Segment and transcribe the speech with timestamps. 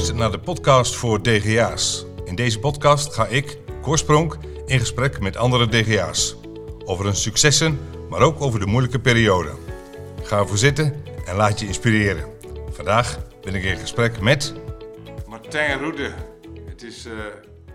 [0.00, 2.04] luistert naar de podcast voor DGA's.
[2.24, 6.36] In deze podcast ga ik, Korspronk, in gesprek met andere DGA's.
[6.84, 7.78] Over hun successen,
[8.08, 9.56] maar ook over de moeilijke periode.
[10.22, 12.30] Ga ervoor zitten en laat je inspireren.
[12.70, 14.54] Vandaag ben ik in gesprek met...
[15.26, 16.14] Martijn Roede.
[16.66, 17.12] Het is uh,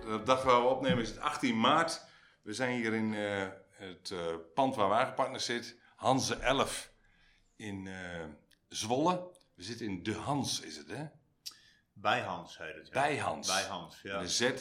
[0.02, 2.05] de dag waar we opnemen is het 18 maart.
[2.42, 4.20] We zijn hier in uh, het uh,
[4.54, 5.76] pand waar Wagenpartners zit.
[5.96, 6.92] Hanse 11
[7.55, 7.89] in
[8.67, 9.27] Zwolle.
[9.55, 11.05] We zitten in De Hans, is het hè?
[12.05, 12.88] Bij Hans heet het.
[12.88, 13.02] Ja.
[13.02, 13.48] Bij Hans.
[13.48, 14.20] Bij Hans, ja.
[14.20, 14.52] De Z.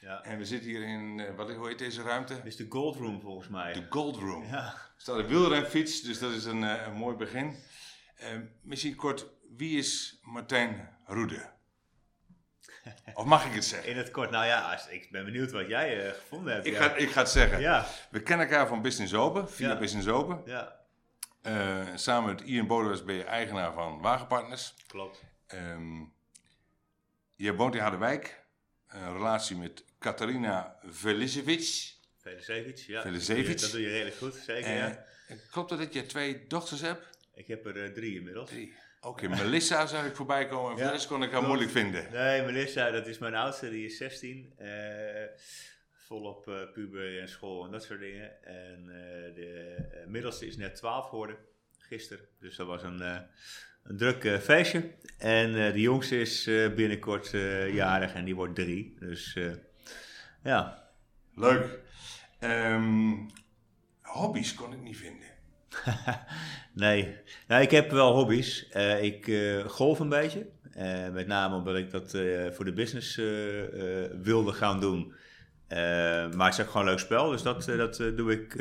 [0.00, 0.22] Ja.
[0.22, 2.34] En we zitten hier in, uh, wat, hoe heet deze ruimte?
[2.34, 3.72] Dit is de Gold Room volgens mij.
[3.72, 4.44] De Gold Room.
[4.44, 4.64] Ja.
[4.66, 7.56] Er staat een wielrenfiets, dus dat is een, uh, een mooi begin.
[8.20, 8.26] Uh,
[8.62, 9.26] misschien kort,
[9.56, 11.50] wie is Martijn Roede?
[13.14, 13.90] Of mag ik het zeggen?
[13.90, 16.66] In het kort, nou ja, ik ben benieuwd wat jij gevonden hebt.
[16.66, 17.60] Ik, ga, ik ga het zeggen.
[17.60, 17.86] Ja.
[18.10, 20.42] We kennen elkaar van Business Open, via Business Open.
[20.44, 20.80] Ja.
[21.94, 24.74] samen met Ian Bodewes ben je eigenaar van Wagenpartners.
[24.86, 25.22] Klopt.
[25.54, 26.11] Um,
[27.42, 28.40] je woont in Harderwijk.
[28.88, 31.94] Een relatie met Katarina Velisevic.
[32.16, 33.02] Velisevic, ja.
[33.02, 33.60] Velisevic.
[33.60, 34.74] Dat doe je redelijk goed, zeker.
[34.74, 35.04] ja.
[35.50, 37.08] Klopt dat dat je twee dochters hebt?
[37.34, 38.50] Ik heb er uh, drie inmiddels.
[38.50, 38.74] Drie.
[39.00, 40.78] Oké, okay, Melissa zag ik voorbij komen.
[40.78, 42.06] En ja, kon ik haar moeilijk vinden.
[42.12, 44.54] Nee, Melissa, dat is mijn oudste, die is 16.
[44.58, 44.68] Uh,
[45.90, 48.44] volop uh, puber en school en dat soort dingen.
[48.44, 48.86] En
[49.34, 51.36] de middelste is net 12 geworden,
[51.78, 52.28] gisteren.
[52.38, 53.26] Dus dat was een
[53.82, 54.90] een druk uh, feestje.
[55.18, 57.30] En uh, de jongste is uh, binnenkort
[57.72, 58.96] jarig en die wordt drie.
[58.98, 59.38] Dus
[60.42, 60.82] ja.
[61.34, 61.80] Leuk.
[62.40, 63.26] Um,
[64.00, 65.28] hobby's kon ik niet vinden.
[66.74, 67.16] nee.
[67.48, 68.68] Nou, ik heb wel hobby's.
[69.00, 69.32] ik
[69.66, 70.46] golf een beetje.
[71.12, 72.10] met name omdat ik dat
[72.54, 73.16] voor de business
[74.22, 75.14] wilde gaan doen.
[76.36, 77.30] maar het is ook gewoon een leuk spel.
[77.30, 78.58] Dus dat, dat doe ik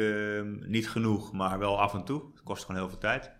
[0.68, 2.24] niet genoeg, maar wel af en toe.
[2.32, 3.32] Het kost gewoon heel veel tijd.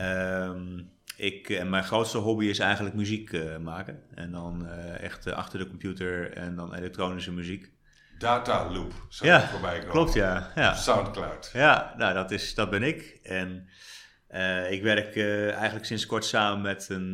[0.00, 4.02] Um, ik, en mijn grootste hobby is eigenlijk muziek uh, maken.
[4.14, 7.70] En dan uh, echt uh, achter de computer en dan elektronische muziek.
[8.18, 9.90] Data Loop zou ja, voorbij komen.
[9.90, 10.52] Klopt, ja.
[10.54, 10.74] ja.
[10.74, 11.50] Soundcloud.
[11.52, 13.18] Ja, nou dat, is, dat ben ik.
[13.22, 13.68] En
[14.70, 15.16] ik werk
[15.52, 17.12] eigenlijk sinds kort samen met een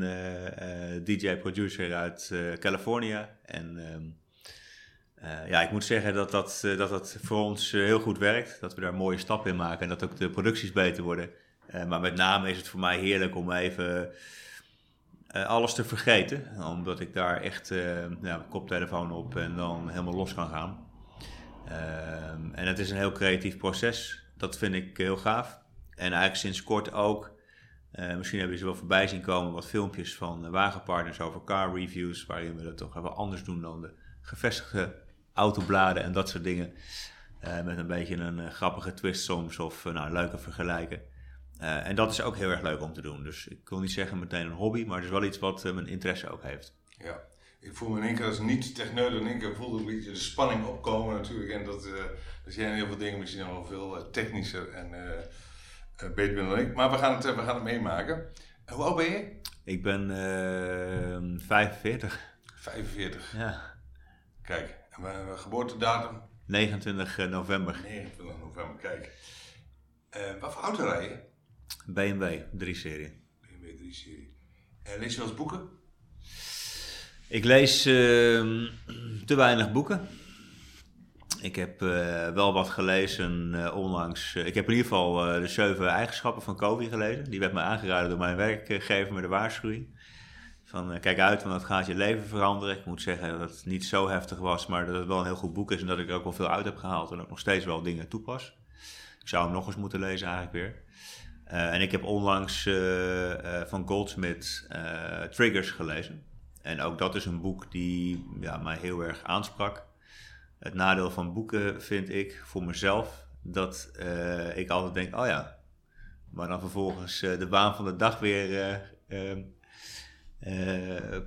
[1.05, 3.27] DJ-producer uit Californië.
[3.45, 8.61] En ehm, ja, ik moet zeggen dat dat, dat, dat voor ons heel goed werkt.
[8.61, 11.31] Dat we daar mooie stappen in maken en dat ook de producties beter worden.
[11.75, 14.11] Uh, maar met name is het voor mij heerlijk om even
[15.37, 16.65] uh, alles te vergeten.
[16.65, 20.87] Omdat ik daar echt uh, ja, koptelefoon op en dan helemaal los kan gaan.
[21.67, 24.25] Ehm, en het is een heel creatief proces.
[24.37, 25.61] Dat vind ik heel gaaf.
[25.91, 27.31] En eigenlijk sinds kort ook.
[28.17, 32.27] misschien hebben ze wel voorbij zien komen wat filmpjes van wagenpartners over car reviews.
[32.27, 34.95] Waarin we dat toch even anders doen dan de gevestigde
[35.33, 36.73] autobladen en dat soort dingen.
[37.65, 41.01] met een beetje een grappige twist soms of nou, leuke vergelijken.
[41.63, 43.23] Uh, en dat is ook heel erg leuk om te doen.
[43.23, 45.73] Dus ik wil niet zeggen meteen een hobby, maar het is wel iets wat uh,
[45.73, 46.75] mijn interesse ook heeft.
[46.99, 47.21] Ja,
[47.61, 50.11] ik voel me in één keer als niet techneut in één keer voelde een beetje
[50.11, 51.51] de spanning opkomen natuurlijk.
[51.51, 51.93] En dat, uh,
[52.45, 54.91] dat jij heel veel dingen misschien wel veel technischer en
[56.15, 56.75] beter bent dan ik.
[56.75, 58.33] Maar we gaan het, we gaan het meemaken.
[58.67, 59.41] hoe oud ben je?
[59.65, 60.09] Ik ben
[61.41, 62.21] 45.
[62.55, 63.33] 45?
[63.37, 63.75] Ja.
[64.43, 66.21] Kijk, en mijn geboortedatum?
[66.47, 67.81] 29 november.
[67.83, 69.11] 29 november, kijk.
[70.41, 71.31] wat voor auto rij je?
[71.87, 73.21] BMW 3-serie.
[73.41, 74.37] BMW 3-serie.
[74.83, 75.69] En lees je wel eens boeken?
[77.29, 77.93] Ik lees uh,
[79.25, 80.09] te weinig boeken.
[81.41, 84.35] Ik heb uh, wel wat gelezen uh, onlangs.
[84.35, 87.31] ik heb in ieder geval de zeven eigenschappen van Covey gelezen.
[87.31, 90.01] Die werd me aangeraden door mijn werkgever met de waarschuwing.
[90.65, 92.77] Van kijk uit, want dat gaat je leven veranderen.
[92.77, 95.35] Ik moet zeggen dat het niet zo heftig was, maar dat het wel een heel
[95.35, 95.81] goed boek is.
[95.81, 97.83] En dat ik er ook wel veel uit heb gehaald en ook nog steeds wel
[97.83, 98.57] dingen toepas.
[99.21, 100.83] Ik zou hem nog eens moeten lezen eigenlijk weer.
[101.53, 104.69] Uh, en ik heb onlangs uh, uh, van Goldsmith
[105.31, 106.23] Triggers gelezen.
[106.63, 109.87] En ook dat is een boek die ja, mij heel erg aansprak.
[110.59, 113.91] Het nadeel van boeken vind ik voor mezelf dat
[114.55, 115.59] ik altijd denk: oh ja,
[116.31, 119.43] maar dan vervolgens de baan van de dag weer ehm,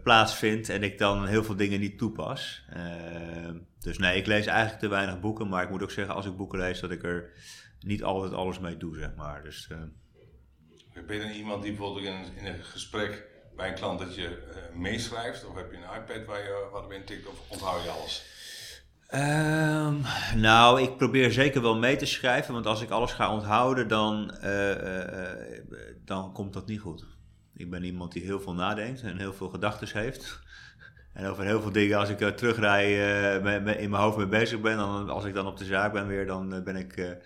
[0.04, 2.66] plaatsvindt en ik dan heel veel dingen niet toepas.
[2.70, 6.26] Ehm, dus nee, ik lees eigenlijk te weinig boeken, maar ik moet ook zeggen: als
[6.26, 7.30] ik boeken lees, dat ik er
[7.80, 9.44] niet altijd alles mee doe, zeg maar.
[9.44, 9.70] Dus.
[11.04, 13.24] Ben je dan iemand die bijvoorbeeld in, een gesprek
[13.56, 15.46] bij een klant dat je uh, meeschrijft?
[15.46, 18.34] Of heb je een iPad waar je wat in tikt of onthoud je alles?
[19.14, 20.02] Um,
[20.36, 24.38] nou, ik probeer zeker wel mee te schrijven, want als ik alles ga onthouden, dan,
[24.44, 25.30] uh, uh,
[26.06, 27.06] dan komt dat niet goed.
[27.56, 30.24] Ik ben iemand die heel veel nadenkt en heel veel gedachten heeft.
[31.14, 32.92] En over heel veel dingen, als ik terugrij
[33.78, 36.26] in mijn hoofd mee bezig ben, dan, als ik dan op de zaak ben weer,
[36.26, 37.18] dan ben ik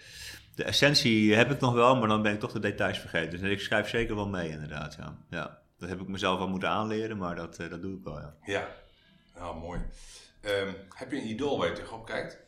[0.59, 3.39] de essentie heb ik nog wel, maar dan ben ik toch de details vergeten.
[3.39, 4.95] Dus ik schrijf zeker wel mee, inderdaad.
[4.99, 5.17] Ja.
[5.29, 5.61] ja.
[5.77, 8.33] dat heb ik mezelf wel moeten aanleren, maar dat, dat doe ik wel, ja.
[8.45, 8.67] Ja,
[9.35, 9.81] nou mooi.
[10.41, 12.39] Ehm, heb je een idool waar je tegenop kijkt?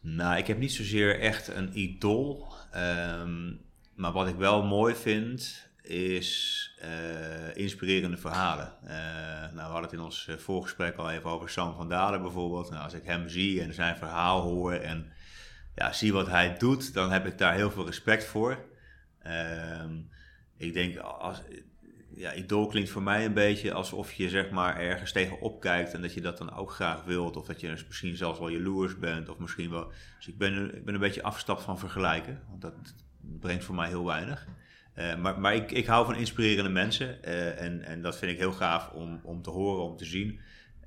[0.00, 2.52] Nou, ik heb niet zozeer echt een idool.
[2.72, 3.54] Ehm,
[3.94, 8.72] maar wat ik wel mooi vind, is uh, inspirerende verhalen.
[8.84, 12.22] Uh, nou, we hadden het in ons eh, voorgesprek al even over Sam van Dalen
[12.22, 12.70] bijvoorbeeld.
[12.70, 15.12] Nou, als ik hem zie en zijn verhaal hoor en
[15.76, 18.64] ja, zie wat hij doet, dan heb ik daar heel veel respect voor.
[19.22, 20.00] Ehm,
[20.56, 21.42] ik denk, als,
[22.14, 26.02] ja, idool klinkt voor mij een beetje alsof je zeg maar ergens tegenop kijkt en
[26.02, 27.36] dat je dat dan ook graag wilt.
[27.36, 29.28] Of dat je misschien zelfs wel jaloers bent.
[29.28, 29.92] Of misschien wel.
[30.16, 32.42] Dus ik ben, ik ben een beetje afgestapt van vergelijken.
[32.48, 32.74] Want dat
[33.20, 34.46] brengt voor mij heel weinig.
[34.98, 37.18] Uh, maar maar ik, ik hou van inspirerende mensen.
[37.24, 40.40] Uh, en, en dat vind ik heel gaaf om, om te horen, om te zien.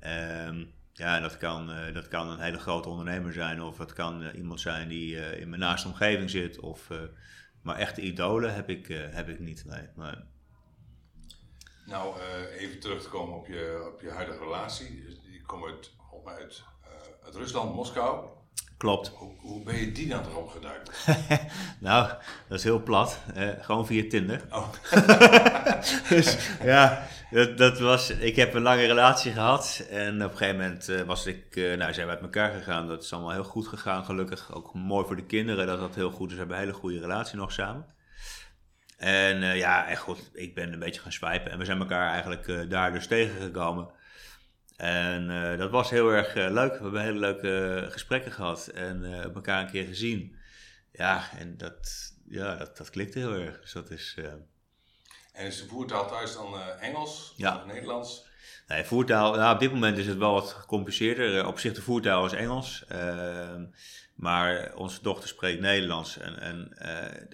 [0.04, 0.64] Uh,
[1.00, 3.62] ja, dat kan, uh, dat kan een hele grote ondernemer zijn.
[3.62, 6.58] Of het kan iemand zijn die in mijn naaste omgeving zit.
[6.58, 6.88] Of,
[7.62, 9.64] maar echte idolen heb ik, heb ik niet.
[9.64, 9.88] Nee.
[9.94, 10.26] Maar,
[11.86, 12.20] nou,
[12.58, 15.18] even terug te komen op je, op je huidige relatie.
[15.22, 15.92] Die komt uit,
[16.24, 16.64] uit,
[17.24, 18.39] uit Rusland, Moskou.
[18.80, 19.08] Klopt.
[19.08, 21.06] Hoe, hoe, ben je die dan erop geduikt?
[21.88, 22.08] nou,
[22.48, 23.18] dat is heel plat.
[23.36, 24.42] Uh, gewoon via Tinder.
[24.50, 24.68] Oh.
[26.08, 28.10] dus ja, dat, dat, was...
[28.10, 29.86] Ik heb een lange relatie gehad.
[29.90, 31.56] En op een gegeven moment was ik...
[31.56, 32.88] nou, zijn we uit elkaar gegaan.
[32.88, 34.54] Dat is allemaal heel goed gegaan, gelukkig.
[34.54, 36.32] Ook mooi voor de kinderen dat dat heel goed is.
[36.32, 37.86] We hebben een hele goede relatie nog samen.
[38.96, 41.50] En uh, ja, echt goed, ik ben een beetje gaan swipen.
[41.50, 43.88] En we zijn elkaar eigenlijk uh, daar dus tegengekomen.
[44.80, 46.72] En uh, dat was heel erg leuk.
[46.72, 49.04] We hebben hele leuke gesprekken gehad en
[49.34, 50.36] elkaar een keer gezien.
[50.92, 53.60] Ja, en dat, ja, dat, dat klikte heel erg.
[53.60, 54.16] Dus dat is...
[55.32, 57.56] En is de voertaal thuis dan Engels ja.
[57.56, 58.28] of Nederlands?
[58.66, 61.46] Nee, voertaal, nou, op dit moment is het wel wat gecompliceerder.
[61.46, 62.84] Op zich de voertaal is Engels.
[62.88, 63.64] Ehm,
[64.14, 66.18] maar onze dochter spreekt Nederlands.
[66.18, 66.76] En, en,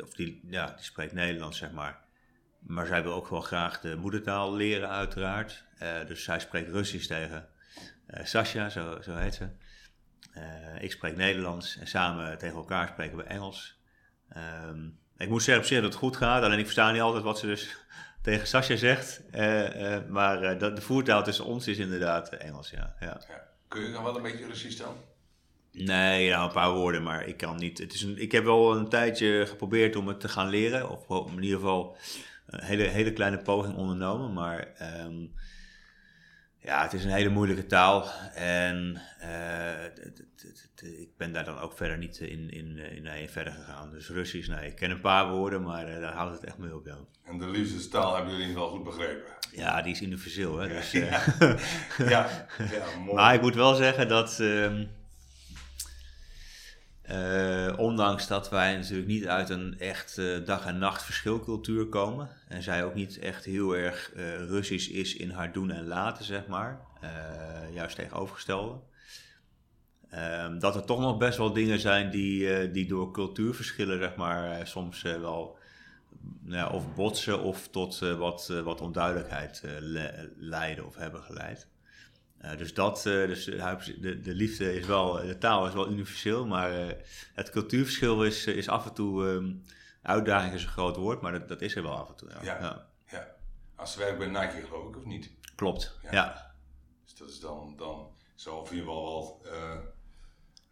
[0.02, 2.05] of die, ja, die spreekt Nederlands, zeg maar.
[2.66, 5.64] Maar zij wil ook wel graag de moedertaal leren, uiteraard.
[5.82, 7.48] Uh, dus zij spreekt Russisch tegen
[8.10, 9.48] uh, Sasha, zo, zo heet ze.
[10.80, 13.80] ik spreek Nederlands en samen tegen elkaar spreken we Engels.
[14.36, 17.24] Um, ik moet zeggen op zich dat het goed gaat, alleen ik versta niet altijd
[17.24, 17.76] wat ze dus
[18.22, 19.22] tegen Sasha zegt.
[20.08, 22.96] maar de voertaal tussen ons is inderdaad Engels, ja.
[23.00, 23.20] ja.
[23.28, 23.48] ja.
[23.68, 24.96] Kun je dan wel een beetje Russisch dan?
[25.72, 27.78] Nee, nou, een paar woorden, maar ik kan niet.
[27.78, 30.90] Het is een, ik heb wel een tijdje geprobeerd om het te gaan leren.
[31.08, 31.96] Of in ieder geval
[32.46, 34.32] een hele, hele kleine poging ondernomen.
[34.32, 34.68] Maar
[35.04, 35.32] um,
[36.58, 38.10] ja, het is een hele moeilijke taal.
[38.34, 39.84] En uh,
[41.00, 43.90] ik ben daar dan ook verder niet in, in, in, in verder gegaan.
[43.90, 46.74] Dus Russisch, nee, ik ken een paar woorden, maar uh, daar houdt het echt mee
[46.74, 46.86] op.
[46.86, 46.98] Ja.
[47.24, 49.32] En de liefdestaal hebben jullie wel goed begrepen?
[49.52, 50.58] Ja, die is universeel.
[50.58, 50.68] Hè?
[50.68, 51.22] Dus, ja.
[51.98, 52.46] ja.
[52.72, 53.14] ja, mooi.
[53.14, 54.38] Maar ik moet wel zeggen dat.
[54.40, 54.80] Uh,
[57.10, 62.28] uh, ondanks dat wij natuurlijk niet uit een echt uh, dag- en nacht verschilcultuur komen.
[62.48, 66.24] En zij ook niet echt heel erg uh, Russisch is in haar doen en laten,
[66.24, 66.80] zeg maar.
[67.72, 68.78] juist tegenovergestelde.
[70.10, 74.66] Ehm, dat er toch nog best wel dingen zijn die, die door cultuurverschillen, zeg maar,
[74.66, 75.58] soms wel
[76.42, 79.62] nou, of botsen of tot wat, wat onduidelijkheid
[80.36, 81.68] leiden of hebben geleid.
[82.46, 86.46] Uh, dus dat, uh, dus de, de, liefde is wel, de taal is wel universeel,
[86.46, 86.92] maar uh,
[87.34, 89.62] het cultuurverschil is, is af en toe, um,
[90.02, 92.28] uitdaging is een groot woord, maar dat, dat is er wel af en toe.
[92.28, 92.42] Ja.
[92.42, 92.86] Ja, ja.
[93.06, 93.34] ja.
[93.74, 95.30] Als ze werkt bij Nike geloof ik, of niet?
[95.54, 96.12] Klopt, ja.
[96.12, 96.54] ja.
[97.04, 99.46] Dus dat is dan, dan zo of je wel wel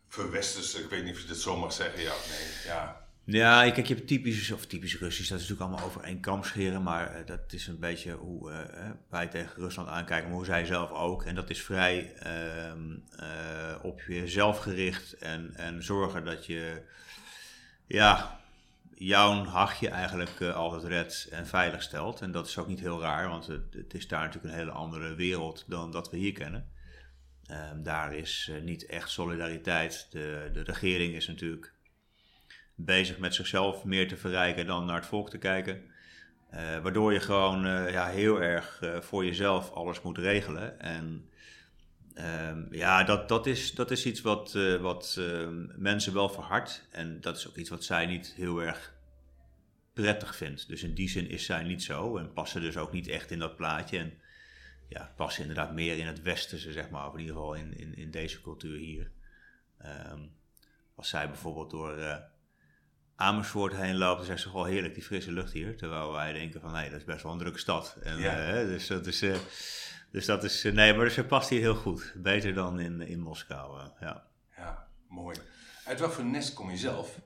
[0.09, 2.73] verwesters, ik weet niet of je dit zo mag zeggen, ja of nee.
[2.75, 3.04] Ja.
[3.27, 6.43] Ja, kijk, je hebt typisch, of typisch Russisch, dat is natuurlijk allemaal over één kam
[6.43, 8.59] scheren, maar uh, dat is een beetje hoe uh,
[9.09, 11.25] wij tegen Rusland aankijken, maar hoe zij zelf ook.
[11.25, 16.83] En dat is vrij uh, op jezelf gericht en, en zorgen dat je,
[17.87, 18.41] ja,
[18.95, 22.21] jouw hachje eigenlijk altijd redt en veilig stelt.
[22.21, 24.71] En dat is ook niet heel raar, want het, het is daar natuurlijk een hele
[24.71, 26.73] andere wereld dan dat we hier kennen.
[27.47, 30.07] Ehm, daar is niet echt solidariteit.
[30.11, 31.74] De, de regering is natuurlijk
[32.75, 35.83] bezig met zichzelf meer te verrijken dan naar het volk te kijken.
[36.55, 40.81] Uh, waardoor je gewoon uh, ja, heel erg uh, voor jezelf alles moet regelen.
[40.81, 41.29] En
[42.15, 46.89] ehm, ja, dat, dat, is, dat is iets wat, wat ehm, mensen wel verhardt.
[46.91, 48.95] En dat is ook iets wat zij niet heel erg
[49.93, 50.69] prettig vindt.
[50.69, 53.39] Dus in die zin is zij niet zo en passen dus ook niet echt in
[53.39, 53.99] dat plaatje.
[53.99, 54.13] En
[54.89, 57.97] ja, passen inderdaad meer in het westerse, zeg maar, of in ieder geval in, in,
[57.97, 59.11] in deze cultuur hier.
[60.13, 60.31] Um,
[60.95, 61.99] als zij bijvoorbeeld door
[63.17, 65.77] Amersfoort heen loopt, dan zegt ze gewoon heerlijk die frisse lucht hier.
[65.77, 67.97] Terwijl wij denken van nee, dat is best wel een drukke stad.
[68.03, 68.61] En, ja.
[68.61, 69.35] uh, dus dat is, uh,
[70.11, 72.13] dus dat is, uh, nee, maar ze past hier heel goed.
[72.17, 74.23] Beter dan in, in Moskou, ja.
[74.57, 75.37] Ja, mooi.
[75.85, 77.19] Uit wat voor nest kom je zelf?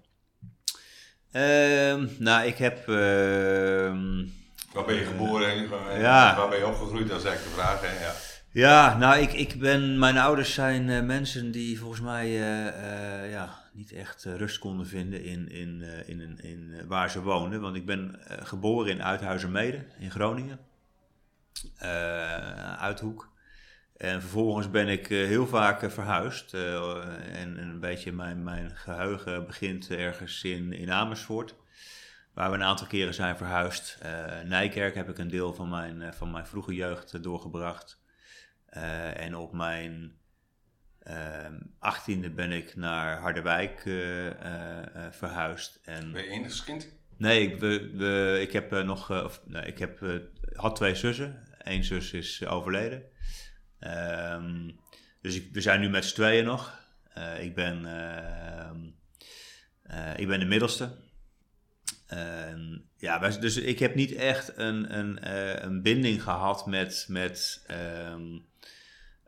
[1.32, 2.88] Ehm, nou, ik heb...
[2.88, 4.26] Ehm,
[4.72, 6.36] Waar ben je geboren en Ja.
[6.36, 7.08] waar ben je opgegroeid?
[7.08, 7.80] Dat is eigenlijk de vraag.
[7.80, 8.04] Hè?
[8.04, 8.14] Ja.
[8.52, 13.30] Ja, nou, ik, ik ben, mijn ouders zijn eh, mensen die volgens mij eh, eh,
[13.30, 17.10] ja, niet echt eh, rust konden vinden in, in, eh, in, in, in, eh, waar
[17.10, 17.60] ze woonden.
[17.60, 20.58] Want ik ben geboren in Uithuizermede in Groningen,
[22.78, 23.32] Uithoek.
[23.96, 26.54] En vervolgens ben ik heel vaak verhuisd.
[26.54, 26.78] en,
[27.32, 31.54] en een beetje mijn, mijn geheugen begint ergens in, in Amersfoort.
[32.34, 33.98] Waar we een aantal keren zijn verhuisd.
[34.44, 38.00] Nijkerk heb ik een deel van mijn, van mijn vroege jeugd doorgebracht.
[39.14, 40.17] En op mijn
[41.88, 45.80] achttiende ben ik naar Harderwijk eh, eh, eh, verhuisd.
[45.84, 46.88] En, Ben je enigskind?
[47.16, 50.20] nee, ik, we, we, ik heb nog, of, nee, ik heb,
[50.54, 51.46] had twee zussen.
[51.58, 53.02] Eén zus is overleden.
[53.78, 54.70] Ehm,
[55.22, 56.76] dus ik, we zijn nu met z'n tweeën nog.
[57.40, 58.80] Ik, ben, ehm,
[59.82, 60.96] eh, ik ben de middelste.
[62.06, 65.30] En ja, dus ik heb niet echt een, een,
[65.66, 68.38] een binding gehad met, met ehm,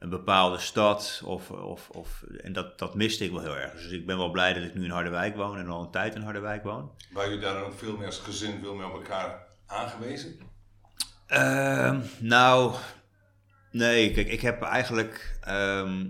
[0.00, 1.22] een bepaalde stad.
[1.24, 3.72] Of, of, of, en dat, dat miste ik wel heel erg.
[3.72, 6.14] Dus ik ben wel blij dat ik nu in Harderwijk woon en al een tijd
[6.14, 6.90] in Harderwijk woon.
[7.12, 10.38] Waren jullie daar dan ook veel meer als gezin, veel meer op elkaar aangewezen?
[11.26, 12.74] Ehm, nou,
[13.70, 15.38] nee, kijk, ik heb eigenlijk.
[15.40, 16.06] ehm,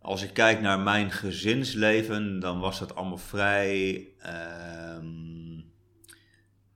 [0.00, 4.08] als ik kijk naar mijn gezinsleven, dan was dat allemaal vrij.
[4.18, 5.58] ehm,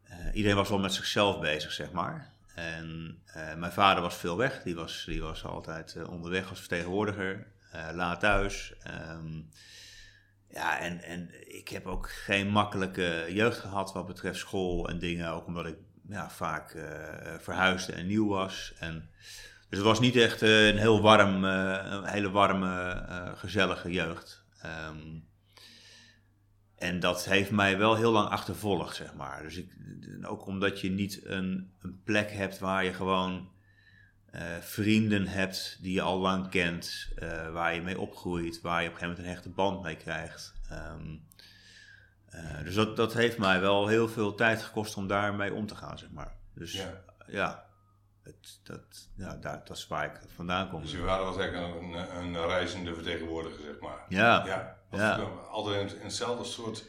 [0.03, 2.34] eh, iedereen was wel met zichzelf bezig, zeg maar.
[2.55, 6.59] En eh, mijn vader was veel weg, die was, die was altijd eh, onderweg als
[6.59, 8.75] vertegenwoordiger, eh, laat thuis.
[8.83, 9.41] Ehm,
[10.49, 15.31] ja, en, en ik heb ook geen makkelijke jeugd gehad wat betreft school en dingen.
[15.31, 15.77] Ook omdat ik
[16.09, 16.77] ja, vaak
[17.39, 18.73] verhuisde en nieuw was.
[18.79, 19.11] En,
[19.69, 21.45] dus het was niet echt een heel warm,
[22.05, 23.03] hele warme,
[23.37, 24.45] gezellige jeugd.
[24.63, 25.19] Ehm,
[26.85, 29.43] en dat heeft mij wel heel lang achtervolgd, zeg maar.
[29.43, 29.73] Dus ik,
[30.23, 33.49] ook omdat je niet een, een plek hebt waar je gewoon
[34.31, 38.89] eh, vrienden hebt die je al lang kent, eh, waar je mee opgroeit, waar je
[38.89, 40.55] op een gegeven moment een hechte band mee krijgt.
[40.71, 41.17] Ehm,
[42.29, 45.75] eh, dus dat, dat heeft mij wel heel veel tijd gekost om daarmee om te
[45.77, 46.33] gaan, zeg maar.
[46.55, 47.64] Dus ja, Ja.
[48.25, 50.81] Het, dat, ja daar, dat is waar ik vandaan kom.
[50.83, 54.05] Dus je vader was eigenlijk een, een, een reizende vertegenwoordiger, zeg maar.
[54.09, 56.85] Ja, Ja, altijd in, in hetzelfde soort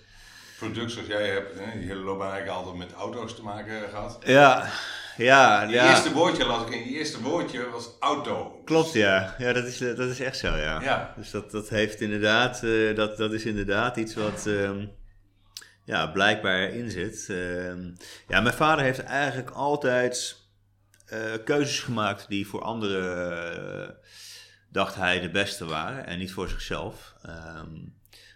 [0.58, 1.60] product zoals jij hebt.
[1.60, 1.80] Hè?
[1.80, 4.18] Die hele loopbaan eigenlijk altijd met auto's te maken gehad.
[4.26, 4.70] ja,
[5.18, 5.62] ja.
[5.64, 5.90] Je ja.
[5.90, 8.62] eerste woordje las ik in je eerste woordje was auto.
[8.66, 9.36] Klopt, ja.
[9.38, 10.82] Ja, dat is, dat is echt zo, ja.
[10.82, 11.14] Ja.
[11.18, 14.86] Dus dat, dat heeft inderdaad, eh, dat, dat is inderdaad iets wat ehm,
[15.84, 17.26] ja, blijkbaar in zit.
[17.30, 17.92] Ehm,
[18.28, 20.45] ja, mijn vader heeft eigenlijk altijd
[21.06, 23.96] eh, keuzes gemaakt die voor anderen, eh,
[24.70, 27.16] dacht hij, de beste waren en niet voor zichzelf.
[27.22, 27.76] Ehm,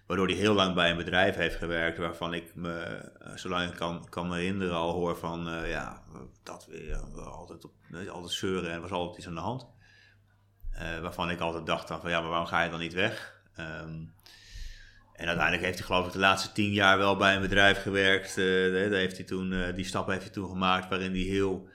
[0.08, 3.76] waardoor hij heel lang bij een bedrijf heeft gewerkt waarvan ik me, eh, zolang ik
[3.76, 6.04] kan, kan me herinneren, al hoor van, ja,
[6.44, 7.74] dat weer, we altijd, op,
[8.10, 9.68] altijd zeuren en was altijd iets aan de hand.
[11.02, 13.42] Waarvan ik altijd dacht van ja, maar waarom ga je dan niet weg?
[13.56, 14.04] Ehm,
[15.14, 18.36] en uiteindelijk heeft hij geloof ik de laatste tien jaar wel bij een bedrijf gewerkt.
[18.36, 21.70] Daar heeft hij toen, die stap heeft hij toen gemaakt waarin hij heel,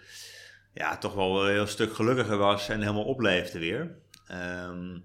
[0.75, 3.99] ja, toch wel een heel stuk gelukkiger was en helemaal opleefde weer.
[4.26, 4.99] Ehm,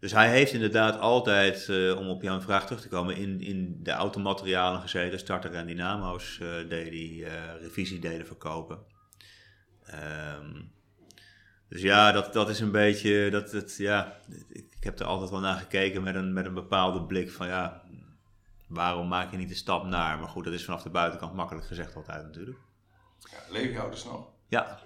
[0.00, 3.78] dus hij heeft inderdaad altijd, eh, om op jouw vraag terug te komen, in, in
[3.82, 5.18] de automaterialen gezeten.
[5.18, 8.78] Starter en dynamo's eh, deed hij, eh revisiedelen verkopen.
[9.86, 10.62] Ehm,
[11.68, 15.40] dus ja, dat, dat is een beetje, dat, het, ja, ik, heb er altijd wel
[15.40, 17.82] naar gekeken met een, met een bepaalde blik van ja,
[18.68, 20.18] waarom maak je niet de stap naar?
[20.18, 22.58] Maar goed, dat is vanaf de buitenkant makkelijk gezegd altijd natuurlijk.
[23.18, 24.33] Ja, leef je ouders nog?
[24.48, 24.78] Ja,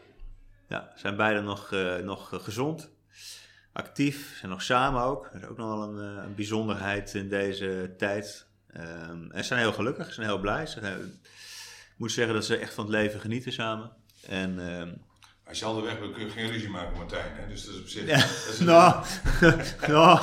[0.68, 2.90] ja zijn beiden nog, eh, nog eh, gezond,
[3.72, 5.28] actief, zijn nog samen ook.
[5.32, 8.46] Dat is ook nog wel een, eh, een bijzonderheid in deze tijd.
[8.72, 10.62] Ehm, en ze zijn heel gelukkig, ze zijn heel blij.
[10.62, 13.92] Ik moet zeggen dat ze echt van het leven genieten samen.
[14.26, 14.94] En ehm,
[15.48, 17.32] Als je al de weg bent kun je geen ruzie maken, Martijn.
[17.34, 17.48] Hè?
[17.48, 18.06] Dus dat is op zich...
[18.06, 19.04] Ja, dat is nou,
[19.92, 20.20] nou,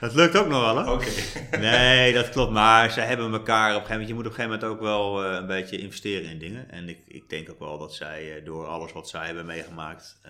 [0.00, 0.90] dat lukt ook nog wel, hè?
[0.90, 1.10] Oké.
[1.58, 2.52] Nee, dat klopt.
[2.52, 4.08] Maar ze hebben elkaar op een gegeven moment.
[4.08, 6.70] Je moet op een gegeven moment ook wel eh, een beetje investeren in dingen.
[6.70, 10.20] En ik, ik denk ook wel dat zij eh, door alles wat zij hebben meegemaakt.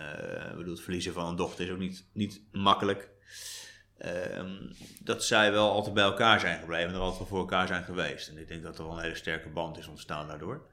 [0.51, 3.09] ik bedoel, het verliezen van een dochter is ook niet, niet makkelijk.
[3.99, 4.57] ehm,
[5.03, 8.29] dat zij wel altijd bij elkaar zijn gebleven en er altijd voor elkaar zijn geweest.
[8.29, 10.67] En ik denk dat er wel een hele sterke band is ontstaan daardoor.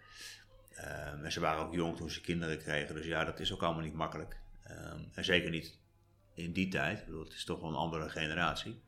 [0.75, 3.63] Ehm, en ze waren ook jong toen ze kinderen kregen, dus ja, dat is ook
[3.63, 4.37] allemaal niet makkelijk.
[4.63, 5.77] Ehm, en zeker niet
[6.33, 6.99] in die tijd.
[6.99, 8.81] Ik bedoel, het is toch wel een andere generatie.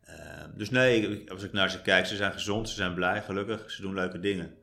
[0.00, 3.70] Ehm, dus nee, als ik naar ze kijk, ze zijn gezond, ze zijn blij, gelukkig,
[3.70, 4.56] ze doen leuke dingen.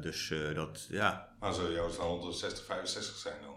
[0.00, 1.28] Dus eh, dat, ja.
[1.40, 3.54] Maar zou jouw van 160, 65 zijn dan?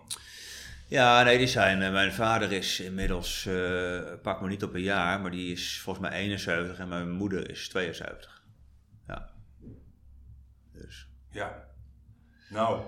[0.88, 1.82] Ja, nee, die zijn.
[1.82, 5.80] eh, mijn vader is inmiddels, eh, pak me niet op een jaar, maar die is
[5.80, 8.41] volgens mij 71 en mijn moeder is 72.
[11.32, 11.70] Ja.
[12.50, 12.82] Nou,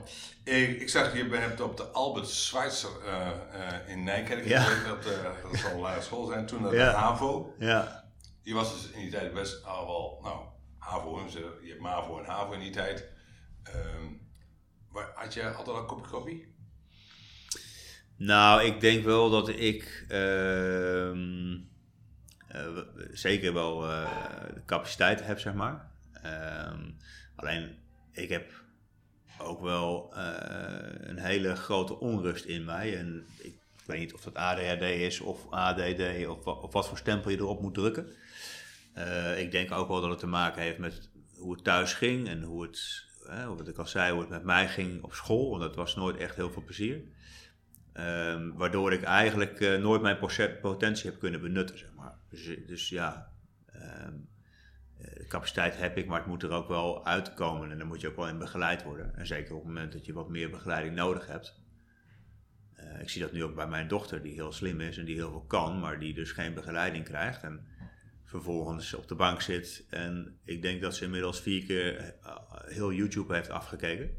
[0.44, 4.84] ik, ik zag je hebt op de Albert Schweitzer uh, uh, in Nijkerk Ja.
[4.88, 6.46] Dat, eh, dat zal een lagere school zijn.
[6.46, 6.90] Toen naar Ja.
[6.92, 7.56] de HAVO.
[7.60, 8.04] Ja.
[8.42, 10.46] Je was dus in die tijd best al wel, nou,
[10.78, 11.20] HAVO,
[11.62, 13.10] je hebt MAVO en HAVO in die tijd.
[13.64, 14.08] Ehm,
[14.92, 16.56] waar, had je altijd al kopie kopie?
[18.16, 21.58] Nou, ik denk wel dat ik ehm,
[22.48, 22.78] eh,
[23.12, 24.10] zeker wel eh,
[24.54, 25.92] de capaciteit heb, zeg maar.
[26.14, 26.92] Ehm,
[27.36, 27.78] alleen,
[28.14, 28.52] ik heb
[29.38, 32.98] ook wel eh, een hele grote onrust in mij.
[32.98, 33.56] En ik
[33.86, 37.62] weet niet of dat ADHD is of ADD of, of wat voor stempel je erop
[37.62, 38.08] moet drukken.
[38.94, 42.28] Eh, ik denk ook wel dat het te maken heeft met hoe het thuis ging
[42.28, 43.06] en hoe het,
[43.48, 45.50] wat ik al zei, hoe het met mij ging op school.
[45.50, 47.04] Want dat was nooit echt heel veel plezier.
[47.94, 50.18] Ehm, waardoor ik eigenlijk eh, nooit mijn
[50.62, 52.16] potentie heb kunnen benutten, zeg maar.
[52.30, 53.32] Dus, dus ja,
[53.66, 54.10] ehm, eh,
[55.34, 57.72] capaciteit heb ik, maar het moet er ook wel uitkomen.
[57.72, 59.16] En dan moet je ook wel in begeleid worden.
[59.16, 61.62] En zeker op het moment dat je wat meer begeleiding nodig hebt.
[62.74, 65.16] Eh, ik zie dat nu ook bij mijn dochter, die heel slim is en die
[65.16, 67.44] heel veel kan, maar die dus geen begeleiding krijgt.
[67.44, 67.68] En
[68.24, 69.86] vervolgens op de bank zit.
[69.90, 72.36] En ik denk dat ze inmiddels vier keer eh,
[72.66, 74.18] heel YouTube heeft afgekeken.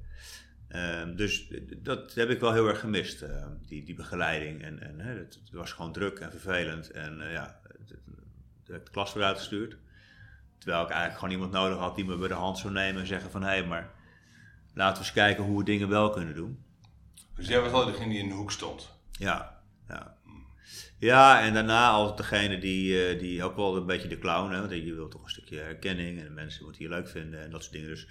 [0.68, 4.62] Ehm, dus dat heb ik wel heel erg gemist, eh, die, die begeleiding.
[4.62, 6.90] En, en het, was gewoon druk en vervelend.
[6.90, 7.94] En eh, ja, het,
[8.64, 9.76] de klas weer uitgestuurd.
[10.64, 13.06] Terwijl ik eigenlijk gewoon iemand nodig had die me bij de hand zou nemen en
[13.06, 13.42] zeggen van...
[13.42, 13.90] hé, hey, maar
[14.74, 16.64] laten we eens kijken hoe we dingen wel kunnen doen.
[17.36, 18.90] Dus jij was altijd degene die in de hoek stond.
[19.10, 20.16] Ja, ja.
[20.98, 24.60] Ja, en daarna als degene die, eh, die ook wel een beetje de clown, hè,
[24.60, 27.50] want je wil toch een stukje herkenning en de mensen moeten je leuk vinden en
[27.50, 27.88] dat soort dingen.
[27.88, 28.06] Dus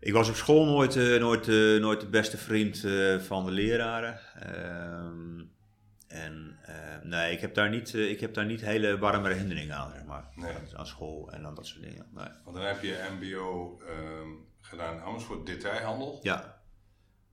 [0.00, 2.86] ik was op school nooit, eh, nooit, eh, nooit de beste vriend
[3.26, 4.20] van de leraren.
[4.40, 5.42] Ehm,
[6.14, 9.76] en eh, nee, ik heb, daar niet, eh, ik heb daar niet hele warme herinneringen
[9.76, 10.24] aan, zeg maar.
[10.34, 10.52] Nee.
[10.74, 12.06] Aan school en aan dat soort dingen.
[12.14, 12.28] Nee.
[12.44, 14.28] Want dan heb je MBO ehm,
[14.60, 16.18] gedaan in Amersfoort detailhandel.
[16.22, 16.62] Ja,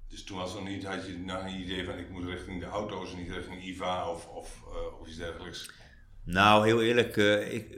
[0.07, 2.65] Dus toen was er niet, had je nou een idee van ik moet richting de
[2.65, 5.69] auto's en niet richting IVA of, of, eh, of iets dergelijks.
[6.23, 7.15] Nou, heel eerlijk,
[7.51, 7.75] ik,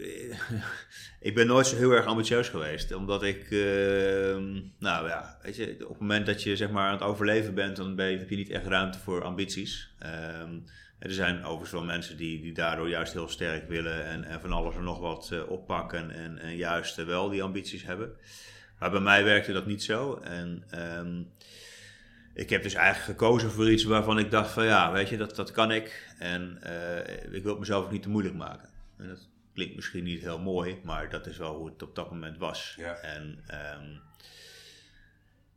[1.29, 2.93] ik ben nooit zo heel erg ambitieus geweest.
[2.93, 4.37] Omdat ik, eh,
[4.79, 7.75] nou ja, weet je, op het moment dat je zeg maar aan het overleven bent,
[7.75, 9.95] dan ben je, heb je niet echt ruimte voor ambities.
[11.03, 14.51] Er zijn overigens wel mensen die, die daardoor juist heel sterk willen en, en van
[14.51, 18.15] alles en nog wat eh, oppakken en, en juist eh, wel die ambities hebben.
[18.79, 20.15] Maar bij mij werkte dat niet zo.
[20.15, 21.21] En ehm,
[22.33, 25.35] ik heb dus eigenlijk gekozen voor iets waarvan ik dacht van ja, weet je, dat,
[25.35, 26.15] dat kan ik.
[26.19, 28.69] En eh, ik wil het mezelf ook niet te moeilijk maken.
[28.97, 32.11] En dat klinkt misschien niet heel mooi, maar dat is wel hoe het op dat
[32.11, 32.75] moment was.
[32.77, 32.95] Ja.
[32.95, 33.97] En ehm,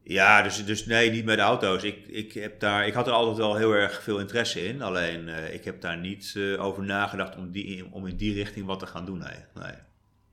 [0.08, 1.82] ja, dus, dus nee, niet met auto's.
[1.82, 4.82] Ik, ik, heb daar, ik had er altijd wel heel erg veel interesse in.
[4.82, 8.66] Alleen eh, ik heb daar niet eh, over nagedacht om, die, om in die richting
[8.66, 9.18] wat te gaan doen.
[9.18, 9.72] Nee, nee.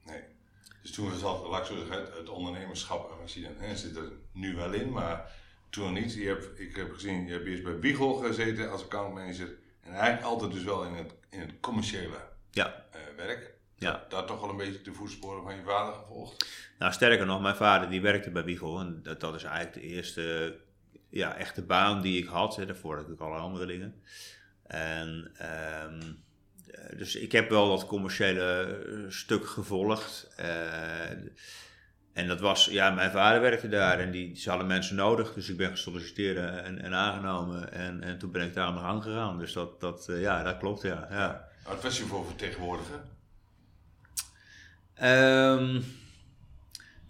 [0.05, 0.21] Nee.
[0.81, 4.11] Dus toen was het, laat ik zo zeggen, het, het ondernemerschap, en hè, zit er
[4.31, 5.31] nu wel in, maar
[5.69, 6.13] toen niet.
[6.13, 10.23] Je hebt, ik heb gezien, je hebt eerst bij Wiegel gezeten als accountmanager en eigenlijk
[10.23, 12.17] altijd dus wel in het, in het commerciële
[12.51, 13.53] Ja, eh, werk.
[13.83, 14.05] Ja.
[14.09, 16.45] Daar toch wel een beetje de voetsporen van je vader gevolgd.
[16.79, 18.79] Nou, sterker nog, mijn vader die werkte bij Wiegel.
[18.79, 20.55] En dat, dat is eigenlijk de eerste
[21.09, 22.55] ja, echte baan die ik had.
[22.55, 22.65] Hè.
[22.65, 24.01] Daarvoor had ik ook allerlei andere dingen.
[24.67, 26.01] En, ehm,
[26.67, 30.33] eh, dus ik heb wel dat commerciële eh, stuk gevolgd.
[30.35, 31.09] Eh,
[32.13, 35.33] en dat was, ja, mijn vader werkte daar en die, ze hadden mensen nodig.
[35.33, 37.71] Dus ik ben gesolliciteerd en, en aangenomen.
[37.71, 39.37] En, en toen ben ik daar aan de gang gegaan.
[39.37, 41.07] Dus dat, dat, ja, dat klopt, ja.
[41.09, 41.47] ja.
[41.67, 42.99] Wat was je voor vertegenwoordiger?
[45.03, 45.81] Ehm,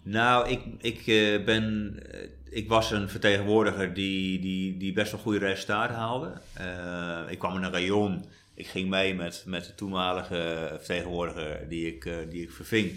[0.02, 5.20] nou, ik, ik, eh, ben, eh, ik was een vertegenwoordiger die, die, die best wel
[5.20, 6.40] goede resultaten haalde.
[6.54, 8.24] Eh, ik kwam in een rayon.
[8.54, 12.92] Ik ging mee met, met de toenmalige vertegenwoordiger die ik, die ik verving.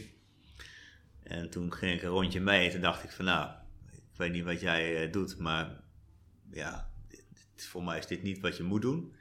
[1.23, 3.49] En toen ging ik een rondje mee en toen dacht ik van nou,
[3.91, 5.69] ik weet niet wat jij doet, maar
[6.51, 6.89] ja,
[7.55, 9.13] voor mij is dit niet wat je moet doen.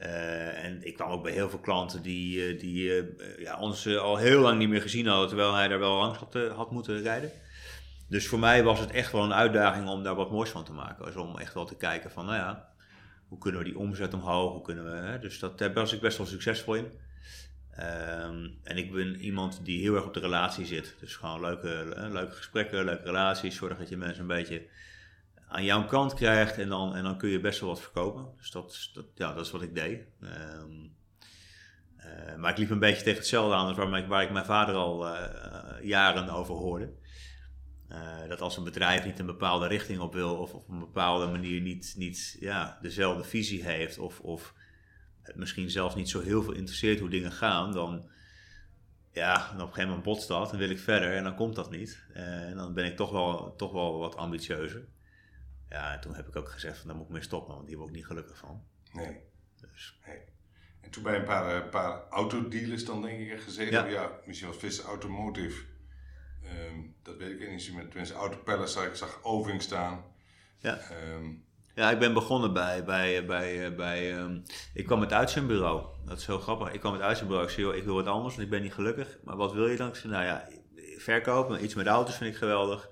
[0.00, 3.96] Eh, en ik kwam ook bij heel veel klanten die, eh, die eh, ja, ons
[3.96, 7.02] al heel lang niet meer gezien hadden, terwijl hij daar wel langs had, had moeten
[7.02, 7.30] rijden.
[8.08, 10.72] Dus voor mij was het echt wel een uitdaging om daar wat moois van te
[10.72, 11.04] maken.
[11.04, 12.68] Dus om echt wel te kijken van, nou ja,
[13.28, 14.52] hoe kunnen we die omzet omhoog?
[14.52, 15.18] Hoe kunnen we, hè?
[15.18, 16.92] Dus dat, daar was ik best wel succesvol in.
[17.70, 20.94] Ehm, en ik ben iemand die heel erg op de relatie zit.
[21.00, 23.56] Dus gewoon leuke, leuke gesprekken, leuke relaties.
[23.56, 24.62] Zorg dat je mensen een beetje
[25.50, 28.28] aan jouw kant krijgt en dan, en dan kun je best wel wat verkopen.
[28.36, 30.06] Dus dat, dat, ja, dat is wat ik deed.
[30.20, 30.88] Ehm,
[31.96, 34.74] eh, maar ik liep een beetje tegen hetzelfde aan als waar, waar ik mijn vader
[34.74, 36.92] al eh, jaren over hoorde.
[37.88, 41.26] Eh, dat als een bedrijf niet een bepaalde richting op wil of op een bepaalde
[41.26, 44.54] manier niet, niet ja, dezelfde visie heeft of, of
[45.22, 48.10] het misschien zelfs niet zo heel veel interesseert hoe dingen gaan, dan,
[49.12, 51.54] ja, en op een gegeven moment botst dat, dan wil ik verder en dan komt
[51.54, 52.04] dat niet.
[52.12, 54.88] en dan ben ik toch wel, toch wel wat ambitieuzer.
[55.70, 57.76] Ja, en toen heb ik ook gezegd van, daar moet ik mee stoppen, want hier
[57.76, 58.62] word ik niet gelukkig van.
[58.92, 59.20] Nee.
[59.60, 60.00] Dus.
[60.06, 60.18] nee.
[60.80, 63.72] En toen bij een paar, uh, paar autodealers dan denk ik gezeten.
[63.72, 65.62] Ja, ja misschien was Visser Automotive.
[66.44, 67.74] Um, dat weet ik niet.
[67.74, 70.04] Met tenminste Autopellets zag ik zag Oving staan.
[70.58, 70.78] Ja.
[71.14, 74.42] Um, ja, ik ben begonnen bij, bij, bij, bij um,
[74.74, 75.86] ik kwam het uitzendbureau.
[76.04, 76.72] Dat is zo grappig.
[76.72, 77.48] Ik kwam het uitzendbureau.
[77.48, 79.18] Ik zei, joh, ik wil wat anders, want ik ben niet gelukkig.
[79.24, 79.88] Maar wat wil je dan?
[79.88, 80.48] Ik zei, nou ja,
[80.96, 82.90] verkopen, iets met auto's vind ik geweldig.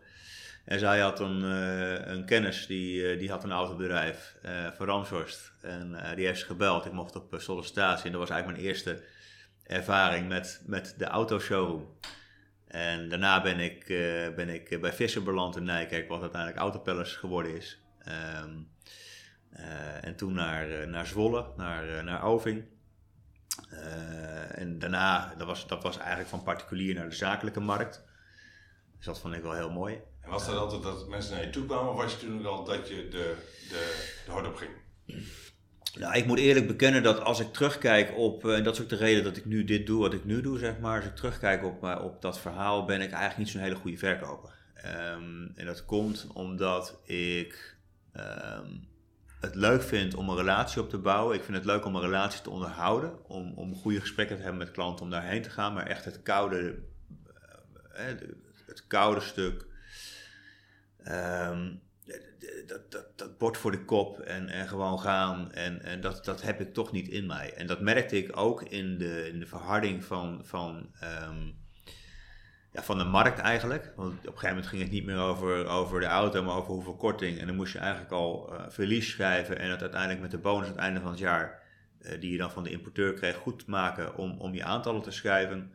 [0.69, 4.87] En zij had een, uh, een kennis, die, uh, die had een autobedrijf uh, van
[4.87, 5.53] Ramshorst.
[5.63, 6.85] En die heeft ze gebeld.
[6.85, 8.05] Ik mocht op sollicitatie.
[8.05, 9.03] En dat was eigenlijk mijn eerste
[9.63, 11.99] ervaring met, met de autoshowroom.
[12.67, 13.85] En daarna ben ik,
[14.37, 17.83] ben ik bij Visser beland in Nijkerk, wat uiteindelijk Autopellers geworden is.
[18.43, 18.69] Um,
[20.01, 22.65] en toen naar, naar Zwolle, naar, naar Oving.
[24.51, 28.05] en daarna, dat was, dat was eigenlijk van particulier naar de zakelijke markt.
[28.97, 30.01] Dus dat vond ik wel heel mooi.
[30.29, 32.65] En was dat altijd dat mensen naar je toe kwamen, of was je toen al
[32.65, 33.37] dat je de,
[33.69, 34.71] de, de hard op ging?
[35.99, 38.97] Nou, ik moet eerlijk bekennen dat als ik terugkijk op, en dat is ook de
[38.97, 40.97] reden dat ik nu dit doe wat ik nu doe, zeg maar.
[40.97, 44.51] Als ik terugkijk op, op dat verhaal, ben ik eigenlijk niet zo'n hele goede verkoper.
[44.85, 47.77] Um, en dat komt omdat ik
[48.17, 48.89] um,
[49.41, 51.37] het leuk vind om een relatie op te bouwen.
[51.37, 54.61] Ik vind het leuk om een relatie te onderhouden, om, om goede gesprekken te hebben
[54.61, 55.75] met klanten, om daarheen te gaan.
[55.75, 56.79] Maar echt het koude,
[57.93, 58.05] uh,
[58.67, 59.67] het koude stuk,
[61.11, 61.81] Um,
[62.67, 65.53] dat, dat, dat bord voor de kop en, en gewoon gaan.
[65.53, 67.55] En, en dat, dat heb ik toch niet in mij.
[67.55, 70.77] En dat merkte ik ook in de, in de verharding van, van,
[71.29, 71.57] um,
[72.73, 73.93] ja, van de markt eigenlijk.
[73.97, 76.73] Want op een gegeven moment ging het niet meer over, over de auto, maar over
[76.73, 77.39] hoeveel korting.
[77.39, 80.67] En dan moest je eigenlijk al uh, verlies schrijven en het uiteindelijk met de bonus
[80.67, 81.63] aan het einde van het jaar,
[82.01, 85.11] uh, die je dan van de importeur kreeg, goed maken om, om je aantallen te
[85.11, 85.73] schrijven.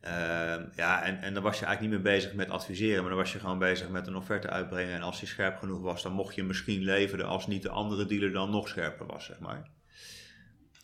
[0.00, 3.18] Ehm, ja, en, en dan was je eigenlijk niet meer bezig met adviseren, maar dan
[3.18, 4.94] was je gewoon bezig met een offerte uitbrengen.
[4.94, 8.06] En als die scherp genoeg was, dan mocht je misschien leveren als niet de andere
[8.06, 9.70] dealer dan nog scherper was, zeg maar.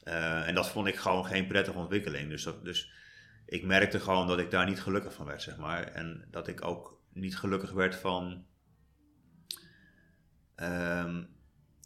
[0.04, 2.28] Uh, en dat vond ik gewoon geen prettige ontwikkeling.
[2.28, 2.92] Dus, dat, dus
[3.46, 5.82] ik merkte gewoon dat ik daar niet gelukkig van werd, zeg maar.
[5.82, 8.46] En dat ik ook niet gelukkig werd van
[10.56, 11.28] um,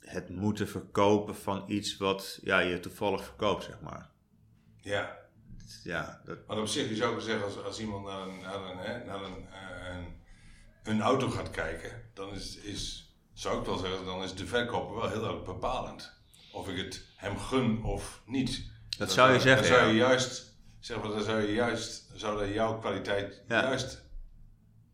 [0.00, 4.10] het moeten verkopen van iets wat ja, je toevallig verkoopt, zeg maar.
[4.80, 5.27] Ja
[5.84, 6.38] ja, dat...
[6.46, 9.22] Maar op zich, je zou zeggen, als, als iemand naar, een, naar, een, hè, naar
[9.22, 10.20] een, eh, een,
[10.82, 14.96] een, auto gaat kijken, dan is, is, zou ik wel zeggen, dan is de verkoper
[14.96, 16.16] wel heel erg bepalend.
[16.52, 18.70] Of ik het hem gun of niet.
[18.98, 19.68] Dat, zou je zeggen.
[19.68, 24.04] Dan zou je juist, zeg maar, dan zou je juist, zou dat jouw kwaliteit juist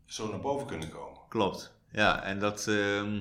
[0.05, 1.21] zo naar boven kunnen komen.
[1.29, 3.21] Klopt, ja, en dat uh,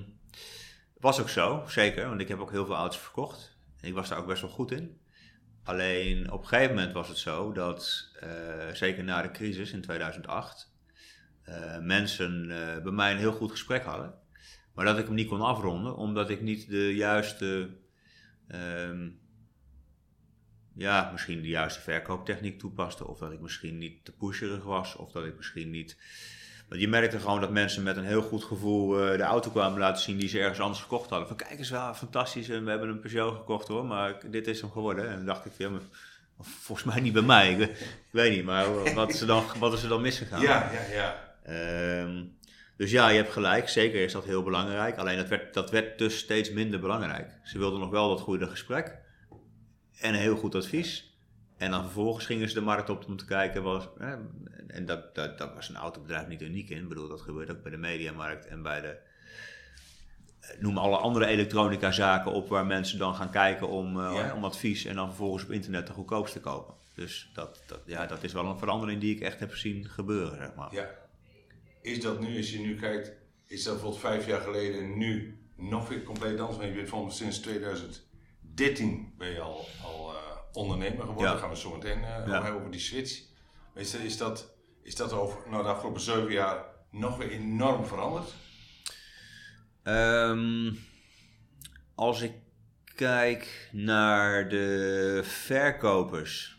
[1.00, 3.58] was ook zo, zeker, want ik heb ook heel veel auto's verkocht.
[3.80, 5.00] En ik was daar ook best wel goed in.
[5.64, 9.82] Alleen op een gegeven moment was het zo dat, uh, zeker na de crisis in
[9.82, 10.72] 2008,
[11.50, 14.14] uh, eh, mensen uh, bij mij een heel goed gesprek hadden.
[14.74, 17.70] Maar dat ik hem niet kon afronden, omdat ik niet de juiste,
[18.48, 19.20] um,
[20.76, 23.08] ja, misschien de juiste verkooptechniek toepaste.
[23.08, 25.98] Of dat ik misschien niet te pusherig was, of dat ik misschien niet
[26.70, 29.80] want je merkte gewoon dat mensen met een heel goed gevoel uh, de auto kwamen
[29.80, 31.28] laten zien die ze ergens anders gekocht hadden.
[31.28, 34.62] Van kijk eens wel, fantastisch en we hebben een Peugeot gekocht hoor, maar dit is
[34.62, 35.10] hem geworden.
[35.10, 35.82] En dan dacht ik, ja, maar,
[36.40, 37.52] volgens mij niet bij mij.
[37.52, 40.42] Ik, ik weet niet, maar wat is er dan, wat is er dan misgegaan?
[40.42, 42.02] Ja, ja, ja.
[42.02, 42.38] Um,
[42.78, 44.98] dus ja, je hebt gelijk, zeker is dat heel belangrijk.
[44.98, 47.30] Alleen dat werd, dat werd dus steeds minder belangrijk.
[47.44, 48.98] Ze wilden nog wel dat goede gesprek
[50.00, 51.13] en een heel goed advies.
[51.64, 53.64] En dan vervolgens gingen ze de markt op om te kijken.
[53.64, 54.16] Was, hè,
[54.68, 56.82] en dat, dat, dat was een autobedrijf niet uniek in.
[56.82, 58.98] Ik bedoel, dat gebeurt ook bij de mediamarkt en bij de.
[60.60, 64.86] Noem alle andere elektronica zaken op waar mensen dan gaan kijken om, uh, om advies
[64.86, 66.74] en dan vervolgens op internet de goedkoopste kopen.
[66.96, 70.38] Dus dat, dat, ja, dat is wel een verandering die ik echt heb zien gebeuren.
[70.38, 70.74] Zeg maar.
[70.74, 70.90] Ja.
[71.82, 73.12] Is dat nu, als je nu kijkt,
[73.48, 76.58] is dat bijvoorbeeld vijf jaar geleden nu nog weer compleet anders?
[76.58, 80.23] Want je bent van sinds 2013 ben je al, al uh,
[80.54, 81.32] ondernemer geworden.
[81.32, 81.38] Ja.
[81.38, 82.44] gaan we zo meteen uh, ja.
[82.44, 83.22] hebben over die switch.
[83.76, 88.34] Is, is, dat, is dat over nou, de afgelopen zeven jaar nog weer enorm veranderd?
[89.84, 90.80] Um,
[91.96, 92.34] als ik
[92.96, 96.58] kijk naar de verkopers,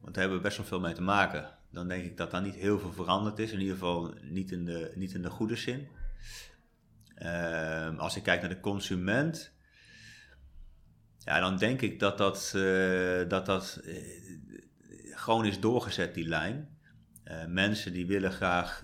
[0.00, 2.42] want daar hebben we best wel veel mee te maken, dan denk ik dat daar
[2.42, 3.52] niet heel veel veranderd is.
[3.52, 5.88] In ieder geval niet in de, niet in de goede zin.
[7.22, 9.52] Um, als ik kijk naar de consument,
[11.24, 13.96] ja, dan denk ik dat dat, uh, dat, dat uh,
[15.14, 16.78] gewoon is doorgezet, die lijn.
[17.24, 18.80] Uh, mensen die willen graag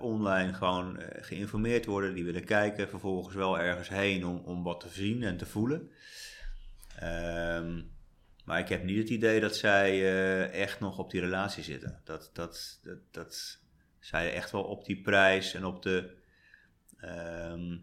[0.00, 4.88] online gewoon geïnformeerd worden, die willen kijken, vervolgens wel ergens heen om, om wat te
[4.88, 5.90] zien en te voelen.
[6.98, 7.80] Ehm,
[8.44, 12.00] Maar ik heb niet het idee dat zij eh, echt nog op die relatie zitten.
[12.04, 13.58] Dat, dat, dat, dat
[13.98, 16.16] zij echt wel op die prijs en op de.
[17.00, 17.78] ehm,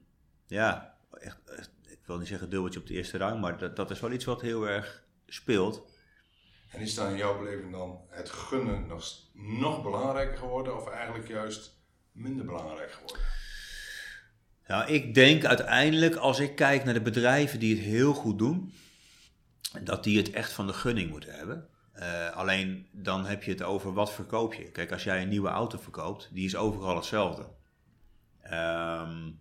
[0.47, 1.71] ja, echt-
[2.05, 4.25] ik wil niet zeggen dubbeltje op de eerste rang, maar dat, dat is wel iets
[4.25, 5.91] wat heel erg speelt.
[6.69, 11.27] En is dan in jouw beleving dan het gunnen nog, nog belangrijker geworden of eigenlijk
[11.27, 11.77] juist
[12.11, 13.21] minder belangrijk geworden?
[14.67, 18.73] Nou, ik denk uiteindelijk, als ik kijk naar de bedrijven die het heel goed doen,
[19.83, 21.69] dat die het echt van de gunning moeten hebben.
[21.91, 24.71] Eh, alleen dan heb je het over wat verkoop je.
[24.71, 27.47] Kijk, als jij een nieuwe auto verkoopt, die is overal hetzelfde.
[28.41, 29.31] Ehm,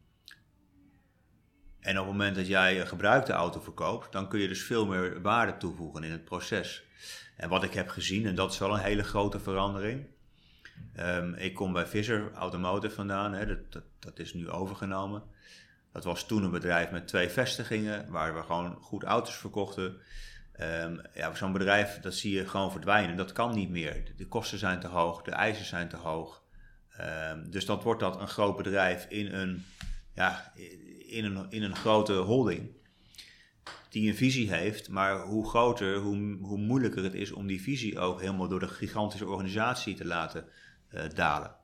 [1.84, 4.86] en op het moment dat jij een gebruikte auto verkoopt, dan kun je dus veel
[4.86, 6.84] meer waarde toevoegen in het proces.
[7.36, 10.06] En wat ik heb gezien, en dat is wel een hele grote verandering.
[10.94, 15.22] Ehm, ik kom bij Visser Automotive vandaan, hè, dat, dat, is nu overgenomen.
[15.92, 20.00] Dat was toen een bedrijf met twee vestigingen, waar we gewoon goed auto's verkochten.
[20.52, 23.16] Ehm, ja, zo'n bedrijf, dat zie je gewoon verdwijnen.
[23.16, 24.04] Dat kan niet meer.
[24.04, 26.42] De, de kosten zijn te hoog, de eisen zijn te hoog.
[26.96, 29.64] Ehm, dus dan wordt dat een groot bedrijf in een,
[30.14, 30.52] ja,
[31.14, 32.70] in een, in een grote holding.
[33.88, 37.98] Die een visie heeft, maar hoe groter, hoe, hoe moeilijker het is om die visie
[37.98, 40.48] ook helemaal door de gigantische organisatie te laten
[40.88, 41.54] eh, dalen.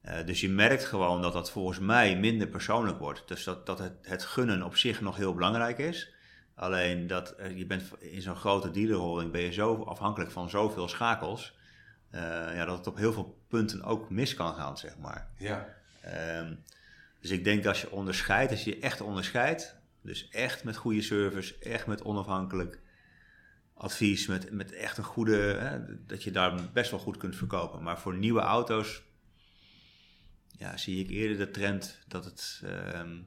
[0.00, 3.28] Eh, dus je merkt gewoon dat dat volgens mij minder persoonlijk wordt.
[3.28, 6.12] Dus dat, dat het, het gunnen op zich nog heel belangrijk is.
[6.54, 10.88] Alleen dat eh, je bent in zo'n grote dealerholding ben je zo afhankelijk van zoveel
[10.88, 11.58] schakels.
[12.54, 15.30] ja, dat het op heel veel punten ook mis kan gaan, zeg maar.
[15.36, 15.68] Ja.
[16.00, 16.54] Ehm,
[17.20, 21.02] dus ik denk als je onderscheidt, als je je echt onderscheidt, dus echt met goede
[21.02, 22.80] service, echt met onafhankelijk
[23.74, 27.82] advies, met, met echt een goede, hè, dat je daar best wel goed kunt verkopen.
[27.82, 29.02] Maar voor nieuwe auto's
[30.58, 33.18] ja, zie ik eerder de trend dat het ehm,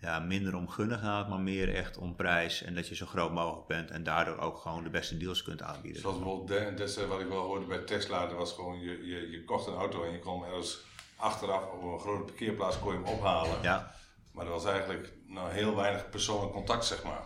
[0.00, 3.32] ja, minder om gunnen gaat, maar meer echt om prijs en dat je zo groot
[3.32, 6.00] mogelijk bent en daardoor ook gewoon de beste deals kunt aanbieden.
[6.00, 9.44] Zoals bijvoorbeeld destijds wat ik wel hoorde bij Tesla, dat was gewoon, je, je, je
[9.44, 10.84] kocht een auto en je hem ergens
[11.20, 13.62] achteraf op een grote parkeerplaats kon je hem ophalen.
[13.62, 13.94] Ja,
[14.32, 17.22] Maar er was eigenlijk nou, heel weinig persoonlijk contact, zeg maar.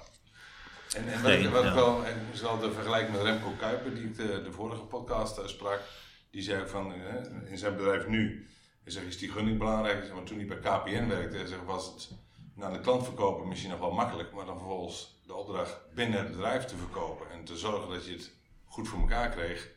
[0.97, 4.17] En, en wat, Nee, ik wel, en zal de vergelijking met Remco Kuiper, die ik
[4.17, 5.81] de, de vorige podcast eh, sprak,
[6.31, 8.49] die zei ook van, eh, in zijn bedrijf nu,
[8.83, 10.13] hij zegt, is die gunning belangrijk?
[10.13, 12.09] Maar toen hij bij KPN werkte, zegt, was het
[12.55, 16.31] naar de klant verkopen misschien nog wel makkelijk, maar dan vervolgens de opdracht binnen het
[16.31, 18.33] bedrijf te verkopen en te zorgen dat je het
[18.65, 19.69] goed voor elkaar kreeg,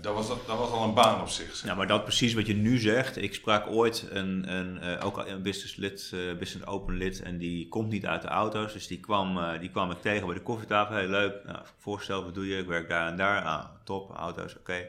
[0.00, 1.56] dat, was, dat, was al een baan op zich.
[1.56, 1.68] zeg.
[1.68, 3.16] Ja, maar dat precies wat je nu zegt.
[3.16, 7.38] Ik sprak ooit een, een, eh, ook een business lid, eh, business open lid, en
[7.38, 8.72] die komt niet uit de auto's.
[8.72, 10.96] Dus die kwam, eh, die kwam ik tegen bij de koffietafel.
[10.96, 11.44] Heel leuk.
[11.44, 12.58] Nou, voorstel, wat doe je?
[12.58, 13.42] Ik werk daar en daar.
[13.42, 14.86] Ah, top, auto's, oké.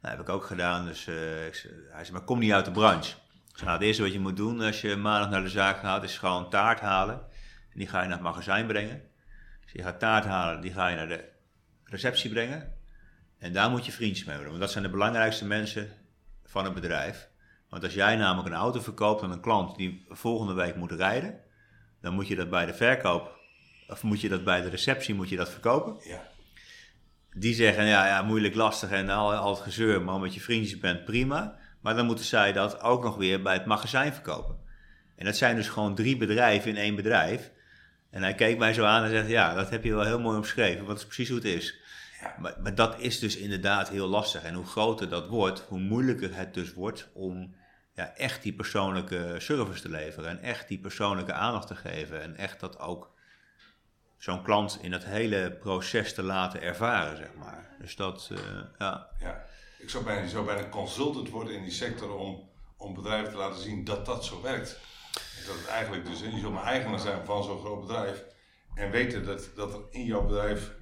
[0.00, 0.86] Dat heb ik ook gedaan.
[0.86, 3.14] Dus eh, ik, zei- hij zei, maar kom niet uit de branche.
[3.60, 6.18] Nou, het eerste wat je moet doen als je maandag naar de zaak gaat, is
[6.18, 7.14] gewoon taart halen.
[7.72, 9.02] En die ga je naar het magazijn brengen.
[9.62, 11.24] Dus je gaat taart halen, die ga je naar de
[11.84, 12.77] receptie brengen.
[13.38, 14.46] En daar moet je vriendjes mee doen.
[14.46, 15.88] Want dat zijn de belangrijkste mensen
[16.44, 17.28] van het bedrijf.
[17.68, 21.40] Want als jij namelijk een auto verkoopt aan een klant die volgende week moet rijden,
[22.00, 23.36] dan moet je dat bij de verkoop,
[23.88, 25.96] of moet je dat bij de receptie moet je dat verkopen.
[26.08, 26.28] Ja.
[27.32, 30.78] Die zeggen, ja, ja moeilijk, lastig en al, al het gezeur, maar omdat je vriendjes
[30.78, 31.58] bent, prima.
[31.80, 34.58] Maar dan moeten zij dat ook nog weer bij het magazijn verkopen.
[35.16, 37.50] En dat zijn dus gewoon drie bedrijven in één bedrijf.
[38.10, 40.36] En hij keek mij zo aan en zegt, ja, dat heb je wel heel mooi
[40.36, 41.78] omschreven, want dat is precies hoe het is.
[42.20, 42.34] Ja.
[42.38, 44.42] Maar, maar dat is dus inderdaad heel lastig.
[44.42, 47.54] En hoe groter dat wordt, hoe moeilijker het dus wordt om
[47.94, 50.30] ja, echt die persoonlijke service te leveren.
[50.30, 52.22] En echt die persoonlijke aandacht te geven.
[52.22, 53.10] En echt dat ook
[54.18, 57.76] zo'n klant in het hele proces te laten ervaren, zeg maar.
[57.78, 58.38] Dus dat, eh,
[58.78, 59.08] ja.
[59.18, 59.44] Ja,
[59.78, 63.36] ik zou bijna, je zou bijna consultant worden in die sector om, om bedrijven te
[63.36, 64.78] laten zien dat dat zo werkt.
[65.46, 68.24] Dat het eigenlijk dus, je zult maar eigenaar zijn van zo'n groot bedrijf
[68.74, 70.76] en weten dat, dat er in jouw bedrijf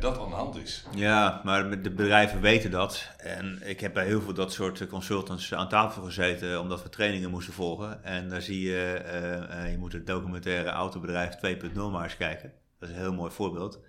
[0.00, 0.84] dat aan de hand is.
[0.94, 3.10] Ja, maar de bedrijven weten dat.
[3.18, 7.30] En ik heb bij heel veel dat soort consultants aan tafel gezeten omdat we trainingen
[7.30, 8.04] moesten volgen.
[8.04, 12.52] En daar zie je, eh, eh, je moet het documentaire Autobedrijf 2.0 maar eens kijken.
[12.78, 13.80] Dat is een heel mooi voorbeeld.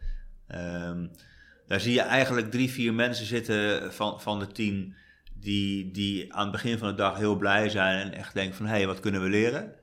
[0.47, 1.07] Ehm,
[1.67, 4.95] daar zie je eigenlijk drie, vier mensen zitten van, van de tien
[5.33, 8.65] die, die aan het begin van de dag heel blij zijn en echt denken van
[8.65, 9.73] hé, hey, wat kunnen we leren?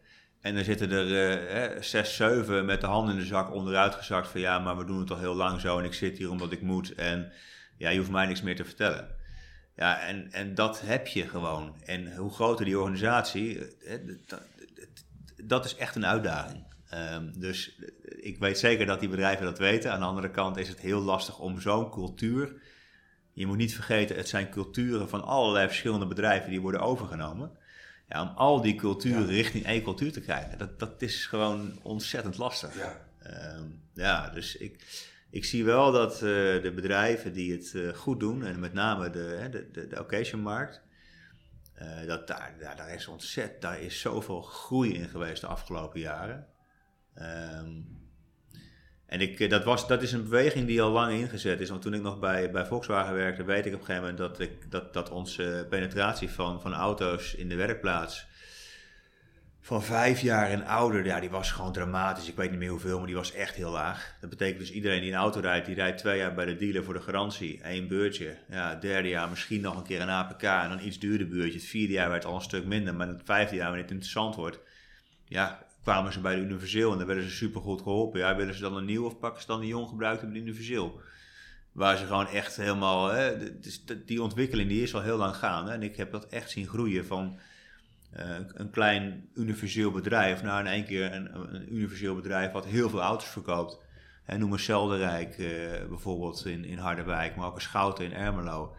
[0.44, 4.28] En dan zitten er eh, zes, zeven met de handen in de zak onderuit gezakt
[4.28, 6.52] van ja, maar we doen het al heel lang zo en ik zit hier omdat
[6.52, 7.33] ik moet en
[7.76, 9.09] ja, je hoeft mij niks meer te vertellen.
[9.76, 11.74] Ja, en, en dat heb je gewoon.
[11.85, 14.42] En hoe groter die organisatie, eh, dat,
[15.42, 16.64] dat is echt een uitdaging.
[16.88, 17.78] Ehm, dus
[18.20, 19.92] ik weet zeker dat die bedrijven dat weten.
[19.92, 22.52] Aan de andere kant is het heel lastig om zo'n cultuur.
[23.33, 27.62] Je moet niet vergeten, het zijn culturen van allerlei verschillende bedrijven die worden overgenomen.
[28.14, 29.33] Ja, om al die culturen Ja.
[29.33, 32.77] richting één cultuur te krijgen, dat, dat is gewoon ontzettend lastig.
[32.77, 33.00] Ja.
[33.18, 34.85] Ehm, ja, dus ik,
[35.31, 39.70] ik zie wel dat de bedrijven die het goed doen, en met name de, de,
[39.72, 40.83] de, de occasionmarkt,
[42.07, 46.46] dat daar, daar, daar is ontzettend, daar is zoveel groei in geweest de afgelopen jaren.
[47.18, 48.04] Um,
[49.14, 51.68] en ik, eh, dat, was, dat is een beweging die al lang ingezet is.
[51.68, 54.40] Want toen ik nog bij, bij Volkswagen werkte, weet ik op een gegeven moment dat,
[54.40, 58.27] ik, dat, dat onze penetratie van, van auto's in de werkplaats
[59.61, 62.29] van vijf jaar en ouder, ja, die was gewoon dramatisch.
[62.29, 64.16] Ik weet niet meer hoeveel, maar die was echt heel laag.
[64.20, 66.85] Dat betekent dus iedereen die een auto rijdt, die rijdt twee jaar bij de dealer
[66.85, 67.61] voor de garantie.
[67.62, 68.37] één beurtje.
[68.48, 71.59] Ja, het derde jaar misschien nog een keer een APK en dan iets duurder beurtje.
[71.59, 74.35] Het vierde jaar werd al een stuk minder, maar het vijfde jaar, wanneer het interessant
[74.35, 74.59] wordt,
[75.24, 78.20] ja, kwamen ze bij de Universeel en dan werden ze supergoed geholpen.
[78.20, 80.44] Ja, willen ze dan een nieuw of pakken ze dan een jong gebruikt hebben de
[80.44, 81.01] Universeel?
[81.73, 83.37] Waar ze gewoon echt helemaal, hè,
[84.05, 85.70] die ontwikkeling die is al heel lang gaande.
[85.70, 87.38] En ik heb dat echt zien groeien van
[88.16, 93.03] uh, een klein universeel bedrijf naar in één keer een, universeel bedrijf wat heel veel
[93.03, 93.79] auto's verkoopt.
[94.25, 95.49] En noem maar Zelderijk uh,
[95.88, 98.77] bijvoorbeeld in, in Harderwijk, maar ook een Schouten in Ermelo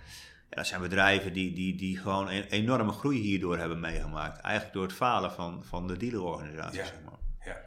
[0.56, 4.42] dat zijn bedrijven die, die, die gewoon een enorme groei hierdoor hebben meegemaakt.
[4.42, 6.80] Eigenlijk door het falen van, van de dealerorganisatie.
[6.80, 6.86] Ja.
[6.86, 7.20] Zeg maar.
[7.46, 7.58] ja.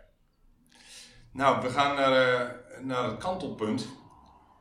[1.33, 2.49] Nou, we gaan naar, uh,
[2.83, 3.89] naar het kantelpunt.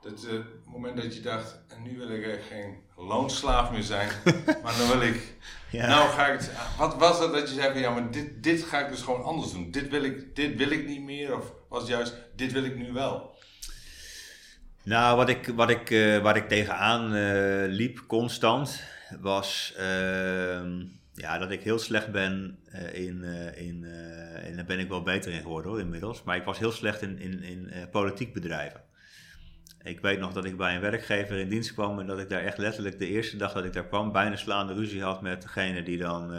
[0.03, 4.09] Het uh, moment dat je dacht, en nu wil ik geen loonslaaf meer zijn,
[4.63, 5.35] maar dan wil ik.
[5.69, 5.87] Ja.
[5.87, 6.51] Nou ga ik het.
[6.77, 9.23] Wat was het dat je zei van ja, maar dit, dit ga ik dus gewoon
[9.23, 9.71] anders doen.
[9.71, 11.37] Dit wil ik, dit wil ik niet meer.
[11.37, 13.35] Of was het juist, dit wil ik nu wel.
[14.87, 18.83] Nou, wat ik, wat ik, uh, ik tegenaan uh, liep constant,
[19.21, 20.61] was uh,
[21.13, 23.23] ja, dat ik heel slecht ben uh, in,
[23.55, 23.83] in
[24.43, 27.01] en daar ben ik wel beter in geworden hoor, inmiddels, maar ik was heel slecht
[27.01, 28.81] in, in, in politiek bedrijven.
[29.83, 32.43] Ik weet nog dat ik bij een werkgever in dienst kwam en dat ik daar
[32.43, 35.83] echt letterlijk de eerste dag dat ik daar kwam, bijna slaande ruzie had met degene
[35.83, 36.31] die dan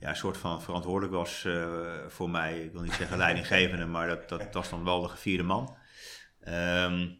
[0.00, 1.46] ja, een soort van verantwoordelijk was
[2.08, 2.60] voor mij.
[2.60, 5.76] Ik wil niet zeggen leidinggevende, maar dat, dat, dat was dan wel de gevierde man.
[6.48, 7.18] Um,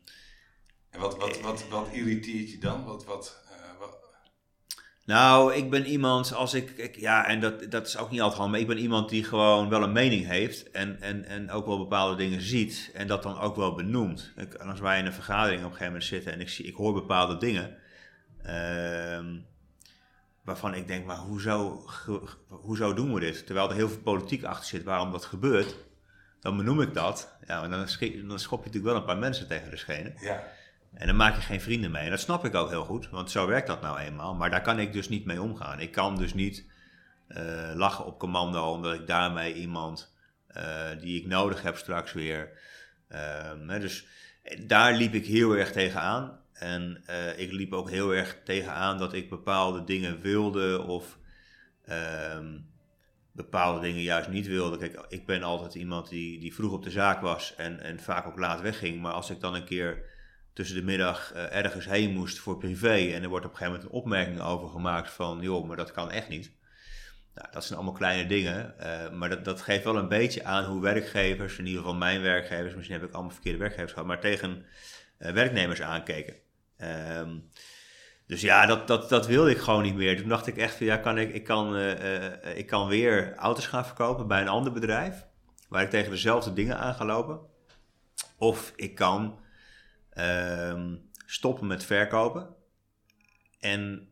[0.91, 2.85] en wat, wat, wat, wat irriteert je dan?
[2.85, 3.99] Wat, wat, uh, wat...
[5.05, 8.41] Nou, ik ben iemand, als ik, ik, ja, en dat, dat is ook niet altijd
[8.41, 11.67] handig, maar ik ben iemand die gewoon wel een mening heeft en, en, en ook
[11.67, 14.33] wel bepaalde dingen ziet en dat dan ook wel benoemt.
[14.37, 16.75] Ik, als wij in een vergadering op een gegeven moment zitten en ik, zie, ik
[16.75, 17.77] hoor bepaalde dingen,
[18.47, 19.41] uh,
[20.43, 21.85] waarvan ik denk, maar hoezo,
[22.49, 23.47] hoezo doen we dit?
[23.47, 25.77] Terwijl er heel veel politiek achter zit waarom dat gebeurt,
[26.41, 27.37] dan benoem ik dat.
[27.47, 27.87] Ja, en dan,
[28.29, 30.15] dan schop je natuurlijk wel een paar mensen tegen de schenen.
[30.21, 30.57] Ja.
[30.95, 32.05] En dan maak je geen vrienden mee.
[32.05, 34.35] En dat snap ik ook heel goed, want zo werkt dat nou eenmaal.
[34.35, 35.81] Maar daar kan ik dus niet mee omgaan.
[35.81, 36.67] Ik kan dus niet
[37.29, 40.15] uh, lachen op commando, omdat ik daarmee iemand
[40.57, 42.59] uh, die ik nodig heb straks weer.
[43.09, 44.07] Uh, dus
[44.67, 46.41] daar liep ik heel erg tegenaan.
[46.53, 47.03] En
[47.37, 51.19] ik liep ook heel erg tegenaan dat ik bepaalde dingen wilde of
[51.85, 52.59] ehm,
[53.33, 54.79] bepaalde dingen juist niet wilde.
[54.79, 58.27] Kijk, ik ben altijd iemand die, die vroeg op de zaak was en, en vaak
[58.27, 59.01] ook laat wegging.
[59.01, 60.03] Maar als ik dan een keer
[60.59, 63.13] tussen de middag uh, ergens heen moest voor privé.
[63.15, 65.93] En er wordt op een gegeven moment een opmerking over gemaakt van, joh, maar dat
[65.93, 66.53] kan echt niet.
[67.35, 70.65] Nou, dat zijn allemaal kleine dingen, uh, maar dat, dat geeft wel een beetje aan
[70.65, 74.21] hoe werkgevers, in ieder geval mijn werkgevers, misschien heb ik allemaal verkeerde werkgevers gehad, maar
[74.21, 74.65] tegen
[75.19, 76.35] uh, werknemers aankeken.
[76.79, 77.51] Um,
[78.27, 80.17] dus ja, dat, dat, dat wilde ik gewoon niet meer.
[80.17, 81.77] Toen dacht ik echt van ja, kan ik, ik, kan,
[82.55, 85.27] ik kan weer auto's gaan verkopen bij een ander bedrijf,
[85.69, 87.41] waar ik tegen dezelfde dingen aan ga lopen.
[88.37, 89.39] Of ik kan
[90.21, 92.57] um, stoppen met verkopen
[93.61, 94.09] en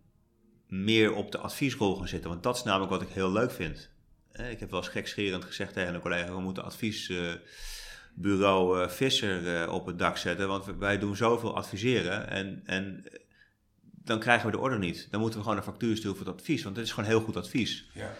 [0.68, 2.30] meer op de adviesrol gaan zitten.
[2.30, 3.90] Want dat is namelijk wat ik heel leuk vind.
[4.32, 9.72] Ik heb wel eens gekscherend gezegd tegen een collega: we moeten adviesbureau uh, Visser uh,
[9.72, 10.48] op het dak zetten.
[10.48, 13.04] Want wij doen zoveel adviseren en, en
[13.80, 15.08] dan krijgen we de orde niet.
[15.10, 17.20] Dan moeten we gewoon een factuur sturen voor het advies, want dit is gewoon heel
[17.20, 17.90] goed advies.
[17.94, 18.14] Ja.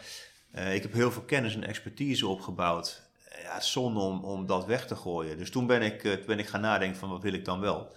[0.70, 3.05] Ik heb heel veel kennis en expertise opgebouwd
[3.42, 5.38] ja, zonde om, om dat weg te gooien.
[5.38, 7.96] Dus toen ben ik, uh, ben ik gaan nadenken van wat wil ik dan wel.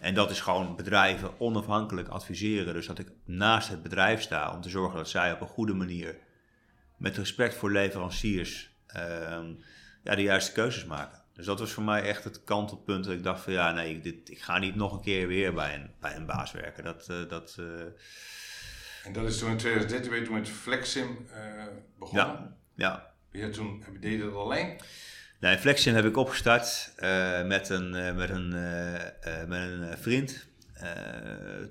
[0.00, 2.74] En dat is gewoon bedrijven onafhankelijk adviseren.
[2.74, 5.74] Dus dat ik naast het bedrijf sta om te zorgen dat zij op een goede
[5.74, 6.18] manier,
[6.96, 9.38] met respect voor leveranciers, uh,
[10.02, 11.22] ja, de juiste keuzes maken.
[11.32, 14.30] Dus dat was voor mij echt het kantelpunt dat ik dacht van ja, nee, dit,
[14.30, 16.84] ik ga niet nog een keer weer bij een, bij een baas werken.
[16.84, 17.66] Dat, uh, dat, uh...
[19.04, 21.26] En dat is toen in 2013 ben je toen met Flexim
[21.98, 22.26] begonnen?
[22.26, 23.09] Ja, ja.
[23.32, 24.80] Je toen, deed je dat alleen?
[25.40, 30.46] Nee, Flexion heb ik opgestart uh, met, een, uh, met, een, uh, met een vriend,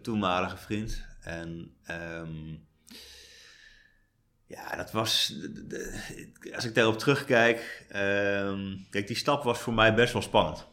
[0.02, 1.06] toenmalige vriend.
[1.22, 2.68] En um,
[4.46, 9.74] ja, dat was, de, de, als ik daarop terugkijk, um, kijk, die stap was voor
[9.74, 10.68] mij best wel spannend.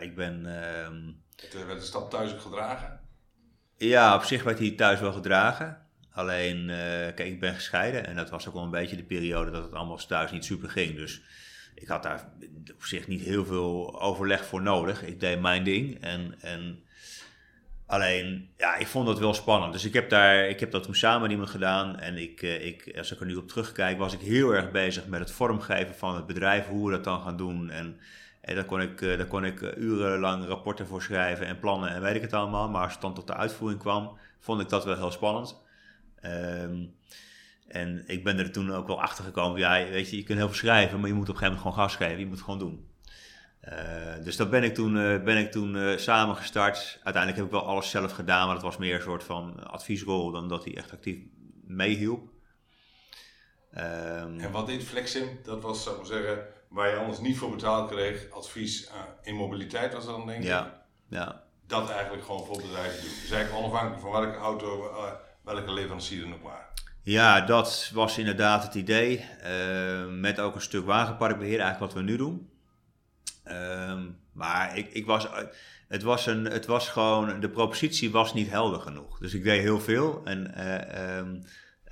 [0.00, 0.46] ik ben...
[0.84, 1.24] Um,
[1.66, 3.00] werd de stap thuis ook gedragen?
[3.76, 5.85] Ja, op zich werd hij thuis wel gedragen.
[6.16, 6.76] Alleen, uh,
[7.14, 9.72] kijk, ik ben gescheiden en dat was ook wel een beetje de periode dat het
[9.72, 10.96] allemaal thuis niet super ging.
[10.96, 11.22] Dus
[11.74, 12.28] ik had daar
[12.74, 15.02] op zich niet heel veel overleg voor nodig.
[15.02, 16.82] Ik deed mijn ding en, en
[17.86, 19.72] alleen, ja, ik vond dat wel spannend.
[19.72, 22.66] Dus ik heb, daar, ik heb dat toen samen met iemand gedaan en ik, eh,
[22.66, 25.94] ik, als ik er nu op terugkijk, was ik heel erg bezig met het vormgeven
[25.94, 28.00] van het bedrijf, hoe we dat dan gaan doen en...
[28.40, 32.14] En daar kon ik, daar kon ik urenlang rapporten voor schrijven en plannen en weet
[32.14, 32.68] ik het allemaal.
[32.68, 35.64] Maar als het dan tot de uitvoering kwam, vond ik dat wel heel spannend.
[36.26, 36.94] Um,
[37.68, 39.60] en ik ben er toen ook wel achter gekomen.
[39.60, 41.74] Ja, weet je, je kunt heel veel schrijven, maar je moet op een gegeven moment
[41.74, 42.18] gewoon gas geven.
[42.18, 42.94] Je moet het gewoon doen.
[43.68, 47.00] Uh, dus dat ben ik toen, uh, ben ik toen uh, samen gestart.
[47.02, 50.30] Uiteindelijk heb ik wel alles zelf gedaan, maar dat was meer een soort van adviesrol
[50.30, 51.18] dan dat hij echt actief
[51.64, 52.28] meehielp.
[53.76, 55.38] Um, en wat deed Flexim?
[55.44, 58.30] Dat was, zou ik maar zeggen, waar je anders niet voor betaald kreeg.
[58.30, 58.90] Advies
[59.22, 60.46] in mobiliteit was dat dan denk ik?
[60.46, 61.44] Ja, ja.
[61.66, 63.10] Dat eigenlijk gewoon voor bedrijven doen.
[63.20, 64.90] Dus eigenlijk onafhankelijk van welke auto,
[65.54, 66.68] welke leverancier dan ook maar.
[67.02, 69.24] Ja, dat was inderdaad het idee.
[69.44, 72.50] Uh, met ook een stuk wagenparkbeheer, eigenlijk wat we nu doen.
[73.44, 75.28] Uh, maar ik, ik was,
[75.88, 79.18] het, was een, het was gewoon, de propositie was niet helder genoeg.
[79.18, 80.20] Dus ik deed heel veel.
[80.24, 80.52] En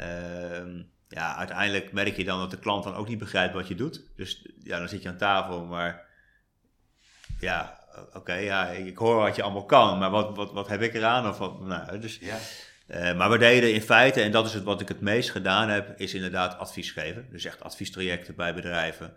[0.01, 3.75] uh, ja, uiteindelijk merk je dan dat de klant dan ook niet begrijpt wat je
[3.75, 4.03] doet.
[4.17, 6.07] Dus ja, dan zit je aan tafel, maar
[7.41, 7.79] ja,
[8.13, 11.29] oké, ja, ik hoor wat je allemaal kan, maar wat, wat, wat heb ik eraan?
[11.29, 12.37] Of wat, nou, dus, ja.
[12.87, 15.68] Uh, maar we deden in feite, en dat is het wat ik het meest gedaan
[15.68, 17.26] heb, is inderdaad advies geven.
[17.30, 19.12] Dus echt adviestrajecten bij bedrijven.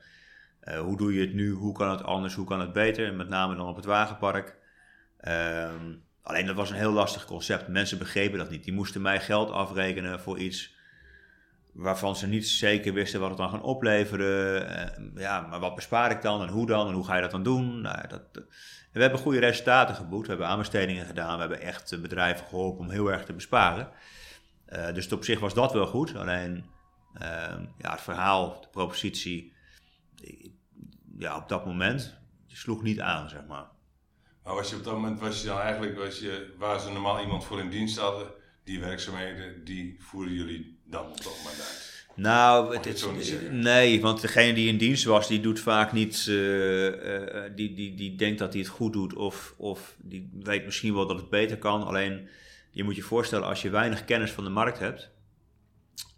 [0.63, 1.51] Uh, hoe doe je het nu?
[1.51, 2.35] Hoe kan het anders?
[2.35, 3.13] Hoe kan het beter?
[3.13, 4.55] Met name dan op het wagenpark.
[5.21, 5.69] Uh,
[6.21, 7.67] alleen dat was een heel lastig concept.
[7.67, 8.63] Mensen begrepen dat niet.
[8.63, 10.75] Die moesten mij geld afrekenen voor iets
[11.73, 14.61] waarvan ze niet zeker wisten wat het dan gaan opleveren.
[15.15, 17.31] Uh, ja, maar wat bespaar ik dan en hoe dan en hoe ga je dat
[17.31, 17.81] dan doen?
[17.81, 18.43] Nou, dat,
[18.97, 20.23] we hebben goede resultaten geboekt.
[20.23, 21.33] We hebben aanbestedingen gedaan.
[21.33, 23.89] We hebben echt bedrijven geholpen om heel erg te besparen.
[24.69, 26.15] Uh, dus op zich was dat wel goed.
[26.15, 26.65] Alleen
[27.21, 27.21] uh,
[27.77, 29.53] ja, het verhaal, de propositie,
[31.17, 32.17] ja, op dat moment
[32.47, 33.65] sloeg niet aan, zeg maar.
[34.43, 37.21] Maar was je op dat moment, was je dan eigenlijk, was je, waar ze normaal
[37.21, 38.27] iemand voor in dienst hadden,
[38.63, 41.86] die werkzaamheden, die voeren jullie dan dat moment uit?
[42.17, 46.85] Nou, het, het, nee, want degene die in dienst was, die doet vaak niet, uh,
[46.85, 50.93] uh, die, die, die denkt dat hij het goed doet of, of die weet misschien
[50.93, 51.83] wel dat het beter kan.
[51.83, 52.27] Alleen,
[52.71, 55.09] je moet je voorstellen, als je weinig kennis van de markt hebt,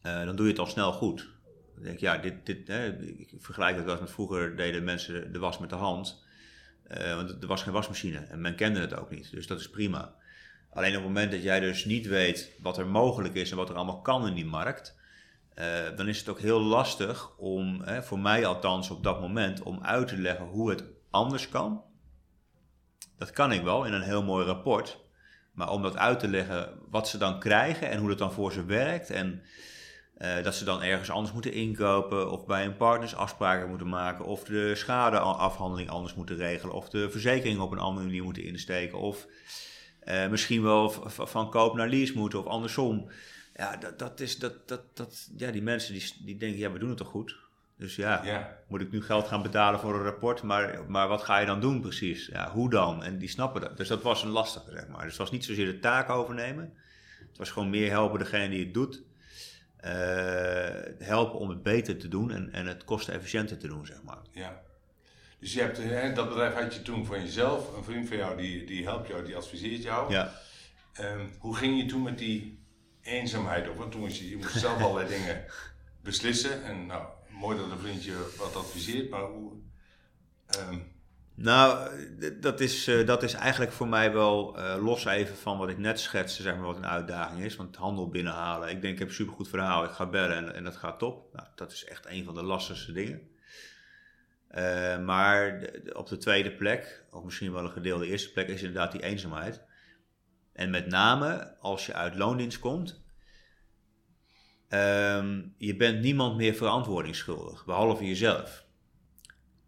[0.03, 1.29] uh, dan doe je het al snel goed.
[1.75, 5.39] Dan denk ja, dit, dit, hè, ik vergelijk het wel met vroeger deden mensen de
[5.39, 6.23] was met de hand.
[6.87, 10.15] want er was geen wasmachine en men kende het ook niet, dus dat is prima.
[10.69, 13.69] Alleen op het moment dat jij dus niet weet wat er mogelijk is en wat
[13.69, 14.97] er allemaal kan in die markt
[15.59, 19.61] uh, dan is het ook heel lastig om, hè, voor mij althans op dat moment,
[19.61, 21.83] om uit te leggen hoe het anders kan.
[23.17, 24.99] Dat kan ik wel in een heel mooi rapport.
[25.53, 28.51] Maar om dat uit te leggen wat ze dan krijgen en hoe dat dan voor
[28.51, 29.09] ze werkt.
[29.09, 29.41] En
[30.17, 32.31] uh, dat ze dan ergens anders moeten inkopen.
[32.31, 34.25] Of bij een partners afspraken moeten maken.
[34.25, 36.75] Of de schadeafhandeling anders moeten regelen.
[36.75, 38.97] Of de verzekering op een andere manier moeten insteken.
[38.97, 39.27] Of
[40.03, 43.09] uh, misschien wel van koop naar lease moeten of andersom.
[43.59, 46.79] Ja, dat, dat is, dat, dat, dat, ja, die mensen die, die denken, ja, we
[46.79, 47.37] doen het toch goed?
[47.77, 51.23] Dus ja, ja, moet ik nu geld gaan betalen voor een rapport, maar, maar wat
[51.23, 52.27] ga je dan doen precies?
[52.27, 53.03] Ja, hoe dan?
[53.03, 53.77] En die snappen dat.
[53.77, 55.01] Dus dat was een lastige, zeg maar.
[55.01, 56.73] Dus het was niet zozeer de taak overnemen.
[57.27, 59.01] Het was gewoon meer helpen degene die het doet.
[59.85, 59.91] Uh,
[60.99, 64.21] helpen om het beter te doen en, en het kostenefficiënter te doen, zeg maar.
[64.31, 64.61] Ja.
[65.39, 68.65] Dus je hebt, dat bedrijf had je toen van jezelf, een vriend van jou die,
[68.65, 70.11] die helpt jou, die adviseert jou.
[70.11, 70.31] Ja.
[70.99, 72.58] Um, hoe ging je toen met die
[73.01, 75.45] eenzaamheid of toen moest je, je moest zelf allerlei dingen
[76.01, 76.63] beslissen.
[76.63, 79.51] En nou, mooi dat een vriendje wat adviseert, maar hoe.
[80.47, 80.77] Ehm,
[81.33, 81.89] nou,
[82.39, 85.77] dat is, uh, dat is eigenlijk voor mij wel uh, los even van wat ik
[85.77, 87.55] net schetste, zeg maar, wat een uitdaging is.
[87.55, 88.69] Want handel binnenhalen.
[88.69, 91.33] Ik denk, ik heb een supergoed verhaal, ik ga bellen en, en dat gaat top.
[91.33, 93.21] Nou, dat is echt een van de lastigste dingen.
[94.55, 98.91] Uh, maar op de tweede plek, of misschien wel een gedeelde eerste plek, is inderdaad
[98.91, 99.61] die eenzaamheid.
[100.59, 103.01] En met name als je uit loondienst komt,
[104.69, 108.65] um, je bent niemand meer verantwoordingsschuldig, behalve jezelf.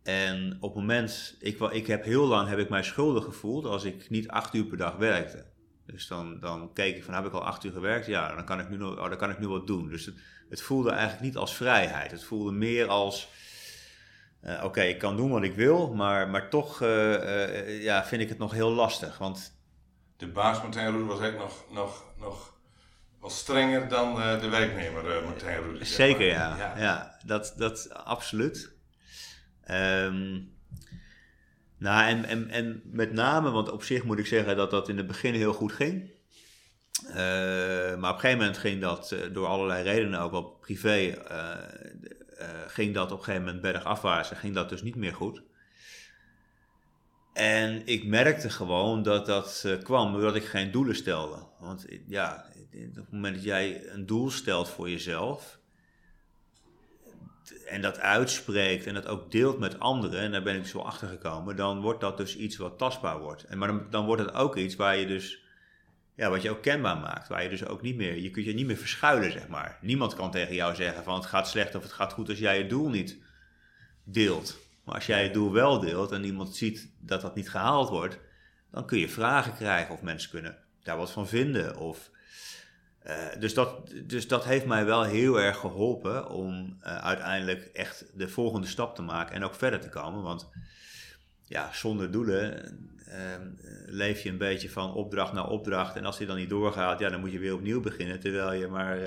[0.04, 3.84] En op het moment, ik, ik heb heel lang heb ik mij schuldig gevoeld als
[3.84, 5.46] ik niet acht uur per dag werkte.
[5.86, 8.06] Dus dan, dan keek ik van, heb ik al acht uur gewerkt?
[8.06, 9.90] Ja, dan kan ik nu, oh, dan kan ik nu wat doen.
[9.90, 10.16] Dus het,
[10.50, 12.12] het voelde eigenlijk niet als vrijheid.
[12.12, 13.28] Het voelde meer als,
[14.44, 18.22] uh, oké, ik kan doen wat ik wil, maar, maar toch uh, uh, ja, vind
[18.22, 19.18] ik het nog heel lastig.
[19.18, 19.60] Want
[20.22, 22.54] de baas Martijn was eigenlijk nog, nog, nog
[23.20, 25.88] was strenger dan uh, de werknemer uh, Martijn Roet.
[25.88, 26.58] Zeker ja.
[26.58, 27.18] ja, ja.
[27.26, 28.74] dat, dat absoluut.
[29.72, 30.54] Um,
[31.78, 34.98] nou, en, en, en met name, want op zich moet ik zeggen dat dat in
[34.98, 36.12] het begin heel goed ging.
[37.08, 37.16] Uh,
[37.96, 41.18] maar op een gegeven moment ging dat door allerlei redenen, ook wel privé,
[42.68, 45.42] ging dat op een gegeven moment bergafwaarts en ging dat dus niet meer goed.
[47.34, 51.38] En ik merkte gewoon dat dat uh, kwam doordat ik geen doelen stelde.
[51.60, 55.60] Want ja, op het moment dat jij een doel stelt voor jezelf
[57.72, 61.08] en dat uitspreekt en dat ook deelt met anderen, en daar ben ik zo achter
[61.08, 63.44] gekomen, dan wordt dat dus iets wat tastbaar wordt.
[63.44, 65.44] En maar dan, dan wordt het ook iets waar je dus,
[66.16, 68.54] ja, wat je ook kenbaar maakt, waar je dus ook niet meer, je kunt je
[68.54, 69.78] niet meer verschuilen, zeg maar.
[69.82, 72.58] Niemand kan tegen jou zeggen van het gaat slecht of het gaat goed als jij
[72.58, 73.18] je doel niet
[74.04, 74.60] deelt.
[74.84, 78.20] Maar als jij het doel wel deelt en iemand ziet dat dat niet gehaald wordt,
[78.72, 81.78] dan kun je vragen krijgen of mensen kunnen daar wat van vinden.
[81.78, 82.12] Of,
[83.08, 88.06] uh, dus, dat, dus dat heeft mij wel heel erg geholpen om uh, uiteindelijk echt
[88.14, 90.24] de volgende stap te maken en ook verder te komen.
[90.24, 90.50] Want
[91.44, 92.76] ja, zonder doelen
[93.08, 93.16] uh,
[93.86, 95.96] leef je een beetje van opdracht naar opdracht.
[95.96, 98.20] En als die dan niet doorgaat, ja, dan moet je weer opnieuw beginnen.
[98.20, 99.00] Terwijl je maar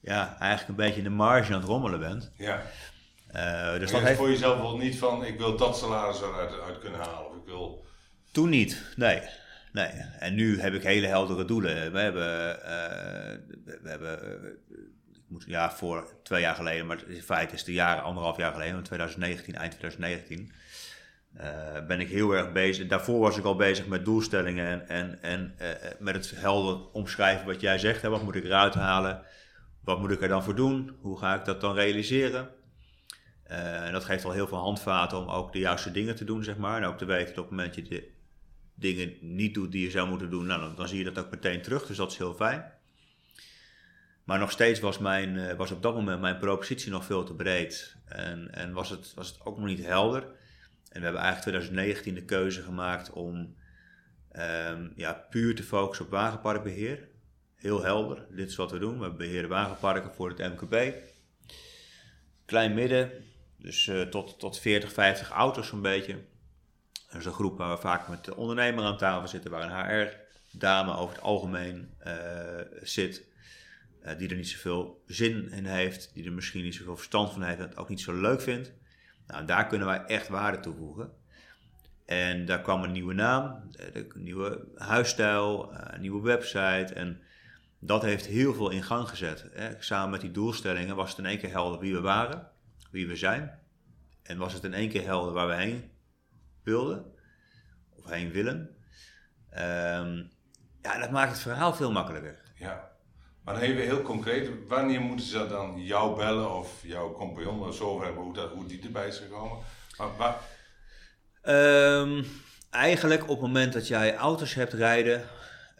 [0.00, 2.32] ja, eigenlijk een beetje in de marge aan het rommelen bent.
[2.36, 2.62] Ja.
[3.36, 4.18] Uh, dus dat heeft...
[4.18, 7.28] voor jezelf wel niet van, ik wil dat salaris eruit uit kunnen halen.
[7.28, 7.84] Of ik wil...
[8.32, 9.22] Toen niet, nee.
[9.72, 9.90] nee.
[10.18, 11.92] En nu heb ik hele heldere doelen.
[11.92, 14.50] We hebben, uh, we hebben uh,
[15.12, 18.52] ik moet, ja, voor twee jaar geleden, maar in feite is het jaren, anderhalf jaar
[18.52, 20.52] geleden, in 2019, eind 2019,
[21.86, 22.86] ben ik heel erg bezig.
[22.86, 25.54] Daarvoor was ik al bezig met doelstellingen en, en, en
[25.98, 28.02] met het helder omschrijven wat jij zegt.
[28.02, 29.22] Hè, wat moet ik eruit halen?
[29.84, 30.96] Wat moet ik er dan voor doen?
[31.00, 32.48] Hoe ga ik dat dan realiseren?
[33.50, 36.44] Uh, en dat geeft al heel veel handvaten om ook de juiste dingen te doen,
[36.44, 36.82] zeg maar.
[36.82, 38.10] En ook te weten dat op het moment je de
[38.74, 41.62] dingen niet doet die je zou moeten doen, nou, dan, zie je dat ook meteen
[41.62, 41.86] terug.
[41.86, 42.72] Dus dat is heel fijn.
[44.24, 47.34] Maar nog steeds was, mijn, uh, was op dat moment mijn propositie nog veel te
[47.34, 47.96] breed.
[48.04, 50.22] En, en was, het, was het ook nog niet helder.
[50.88, 53.56] En we hebben eigenlijk 2019 de keuze gemaakt om
[54.32, 57.08] um, ja, puur te focussen op wagenparkbeheer.
[57.54, 59.00] Heel helder, dit is wat we doen.
[59.00, 60.94] We beheren wagenparken voor het MKB.
[62.44, 63.10] Klein midden,
[63.58, 66.24] dus uh, tot, tot 40, 50 auto's zo'n beetje.
[67.10, 70.08] Dat is een groep waar we vaak met de ondernemer aan tafel zitten, waar een
[70.52, 72.14] HR-dame over het algemeen uh,
[72.82, 73.26] zit.
[74.04, 77.42] Uh, die er niet zoveel zin in heeft, die er misschien niet zoveel verstand van
[77.42, 78.72] heeft en het ook niet zo leuk vindt.
[79.26, 81.12] Nou, daar kunnen wij echt waarde toevoegen.
[82.06, 86.94] En daar kwam een nieuwe naam, een nieuwe huisstijl, een nieuwe website.
[86.94, 87.22] En
[87.78, 89.44] dat heeft heel veel in gang gezet.
[89.52, 89.70] Hè.
[89.78, 92.50] Samen met die doelstellingen was het in één keer helder wie we waren
[92.98, 93.58] wie we zijn.
[94.22, 95.90] En was het in één keer helder waar we heen
[96.62, 97.04] wilden,
[97.96, 98.76] of heen willen.
[99.50, 100.30] Um,
[100.82, 102.42] ja, dat maakt het verhaal veel makkelijker.
[102.54, 102.90] Ja,
[103.44, 107.74] maar dan even heel concreet, wanneer moeten ze dan jou bellen of jouw compagnon of
[107.74, 109.58] zo hebben hoe, dat, hoe die erbij is gekomen?
[109.98, 110.36] Maar, maar...
[112.00, 112.24] Um,
[112.70, 115.28] eigenlijk op het moment dat jij auto's hebt rijden,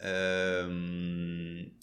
[0.03, 1.77] um,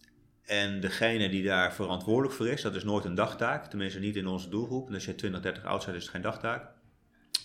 [0.47, 3.67] en degene die daar verantwoordelijk voor is, dat is nooit een dagtaak.
[3.67, 4.89] Tenminste niet in onze doelgroep.
[4.89, 6.69] En als je 20, 30 oud bent, is het geen dagtaak.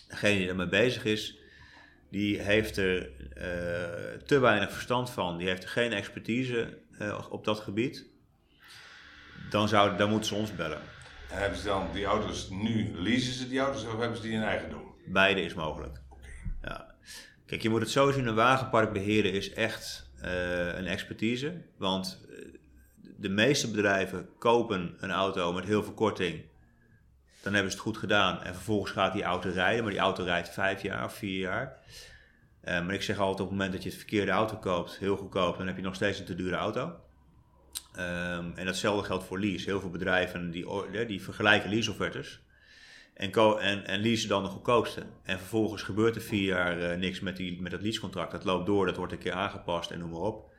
[0.08, 1.38] Degene die ermee bezig is,
[2.10, 5.38] die heeft er uh, te weinig verstand van.
[5.38, 8.06] Die heeft er geen expertise uh, op dat gebied.
[9.50, 10.82] Dan, zou, dan moeten ze ons bellen.
[11.30, 14.32] En hebben ze dan die auto's nu, leasen ze die auto's of hebben ze die
[14.32, 14.96] in eigendom?
[15.06, 16.02] Beide is mogelijk.
[16.10, 16.30] Okay.
[16.62, 16.96] Ja.
[17.46, 21.62] Kijk, je moet het zo zien, een wagenpark beheren is echt uh, een expertise.
[21.78, 22.22] Want
[23.22, 26.42] de meeste bedrijven kopen een auto met heel veel korting.
[27.42, 29.84] Dan hebben ze het goed gedaan en vervolgens gaat die auto rijden.
[29.84, 31.78] Maar die auto rijdt vijf jaar of vier jaar.
[32.64, 35.18] Uh, maar ik zeg altijd op het moment dat je het verkeerde auto koopt, heel
[35.18, 36.96] goedkoop, dan heb je nog steeds een te dure auto.
[37.98, 39.66] Um, en datzelfde geldt voor lease.
[39.66, 40.66] Heel veel bedrijven die,
[41.08, 42.42] die vergelijken leaseoffertes.
[43.14, 45.04] En, en, en leasen dan de goedkoopste.
[45.24, 48.32] En vervolgens gebeurt er vier jaar uh, niks met, die, met dat leasecontract.
[48.32, 50.51] Dat loopt door, dat wordt een keer aangepast en noem maar op.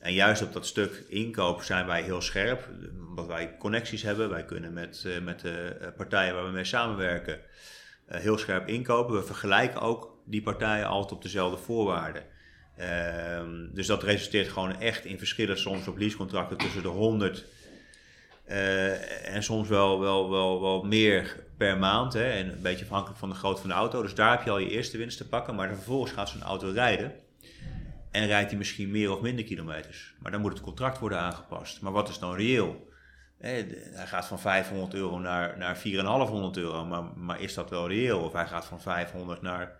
[0.00, 2.68] En juist op dat stuk inkoop zijn wij heel scherp,
[3.08, 4.30] omdat wij connecties hebben.
[4.30, 7.40] Wij kunnen met, uh, met de eh, partijen waar we mee samenwerken
[8.08, 9.14] uh, heel scherp inkopen.
[9.14, 12.22] We vergelijken ook die partijen altijd op dezelfde voorwaarden.
[12.78, 13.40] Uh,
[13.72, 17.44] dus dat resulteert gewoon echt in verschillen soms op leasecontracten tussen de 100
[18.44, 22.12] en soms wel, wel, wel, wel meer per maand.
[22.12, 24.02] Hè, en een beetje afhankelijk van de grootte van de auto.
[24.02, 25.54] Dus daar heb je al je eerste winst te pakken.
[25.54, 27.12] Maar vervolgens gaat zo'n auto rijden.
[28.10, 30.14] En rijdt hij misschien meer of minder kilometers.
[30.18, 31.80] Maar dan moet het contract worden aangepast.
[31.80, 32.86] Maar wat is dan reëel?
[33.38, 36.84] hij gaat van 500 euro naar, naar 4,500 euro.
[36.84, 38.20] Maar, maar is dat wel reëel?
[38.20, 39.76] Of hij gaat van 500 naar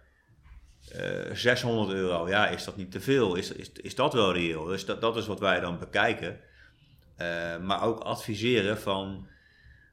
[0.95, 2.29] uh, eh, 600 euro.
[2.29, 3.35] Ja, is dat niet te veel?
[3.35, 4.65] Is, is, is dat wel reëel?
[4.65, 6.41] Dus dat, dat is wat wij dan bekijken.
[7.19, 9.27] Uh, maar ook adviseren van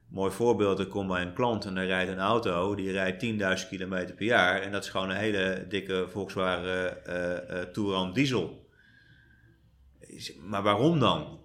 [0.08, 3.24] Mooi voorbeeld, er komt bij een klant en er rijdt een auto, die rijdt
[3.62, 4.62] 10.000 kilometer per jaar.
[4.62, 8.68] En dat is gewoon een hele dikke Volkswagen uh, Touran diesel.
[10.42, 11.38] Maar waarom dan?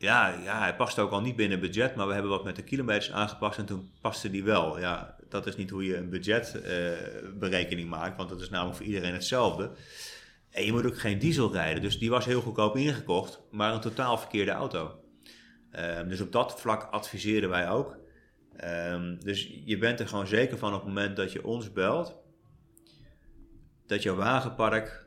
[0.00, 2.62] ja, ja, hij past ook al niet binnen budget, maar we hebben wat met de
[2.62, 4.78] kilometers aangepast en toen paste die wel.
[4.78, 9.12] Ja, dat is niet hoe je een budgetberekening maakt, want dat is namelijk voor iedereen
[9.12, 9.70] hetzelfde.
[10.50, 13.80] En je moet ook geen diesel rijden, dus die was heel goedkoop ingekocht, maar een
[13.80, 14.99] totaal verkeerde auto.
[15.70, 17.96] Ehm, dus op dat vlak adviseren wij ook.
[18.56, 22.16] Ehm, dus je bent er gewoon zeker van op het moment dat je ons belt,
[23.86, 25.06] dat jouw wagenpark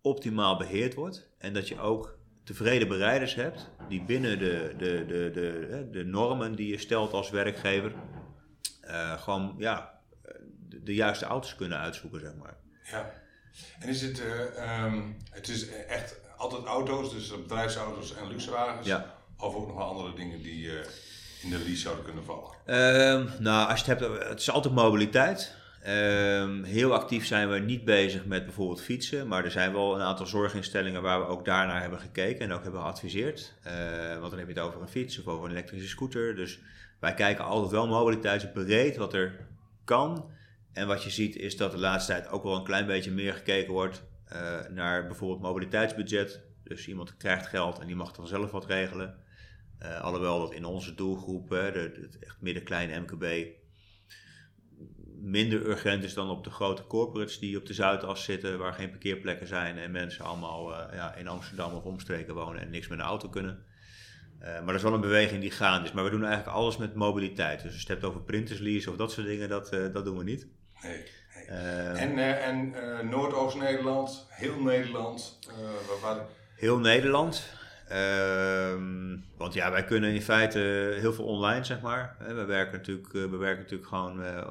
[0.00, 5.30] optimaal beheerd wordt en dat je ook tevreden bereiders hebt die binnen de, de, de,
[5.30, 7.92] de, de normen die je stelt als werkgever
[8.82, 10.00] uh, gewoon ja,
[10.68, 12.56] de, de, juiste auto's kunnen uitzoeken, zeg maar.
[12.82, 13.12] Ja,
[13.78, 18.86] en is het, uh, um, het is echt altijd auto's, dus bedrijfsauto's en luxewagens?
[18.86, 19.13] Ja.
[19.38, 20.72] Of ook nog andere dingen die uh,
[21.42, 22.50] in de lease zouden kunnen vallen?
[22.66, 25.54] Um, nou, als je het hebt, het is altijd mobiliteit.
[25.86, 30.00] Um, heel actief zijn we niet bezig met bijvoorbeeld fietsen, maar er zijn wel een
[30.00, 33.54] aantal zorginstellingen waar we ook daarnaar hebben gekeken en ook hebben geadviseerd.
[33.66, 33.72] Uh,
[34.18, 36.36] want dan heb je het over een fiets of over een elektrische scooter.
[36.36, 36.60] Dus
[37.00, 39.46] wij kijken altijd wel mobiliteitsbreed wat er
[39.84, 40.30] kan.
[40.72, 43.34] En wat je ziet is dat de laatste tijd ook wel een klein beetje meer
[43.34, 44.38] gekeken wordt uh,
[44.70, 46.40] naar bijvoorbeeld mobiliteitsbudget.
[46.62, 49.18] Dus iemand krijgt geld en die mag dan zelf wat regelen.
[49.82, 53.24] Uh, alhoewel dat in onze doelgroep, de, de, echt midden-kleine MKB,
[55.24, 58.90] minder urgent is dan op de grote corporates die op de Zuidas zitten, waar geen
[58.90, 62.98] parkeerplekken zijn en mensen allemaal uh, ja, in Amsterdam of omstreken wonen en niks met
[62.98, 63.64] een auto kunnen.
[64.40, 65.92] Uh, maar dat is wel een beweging die gaande is.
[65.92, 67.62] Maar we doen eigenlijk alles met mobiliteit.
[67.62, 70.24] Dus als je het hebt over printerslease of dat soort dingen, dat, dat doen we
[70.24, 70.46] niet.
[70.82, 71.04] Nee.
[72.14, 72.32] nee.
[72.32, 75.38] en en Noordoost-Nederland, heel Nederland?
[76.00, 76.26] waar...
[76.56, 77.52] Heel Nederland.
[77.88, 80.58] Ehm, want ja, wij kunnen in feite
[81.00, 82.16] heel veel online, zeg maar.
[82.18, 84.42] We werken natuurlijk, eh, we werken natuurlijk gewoon uh,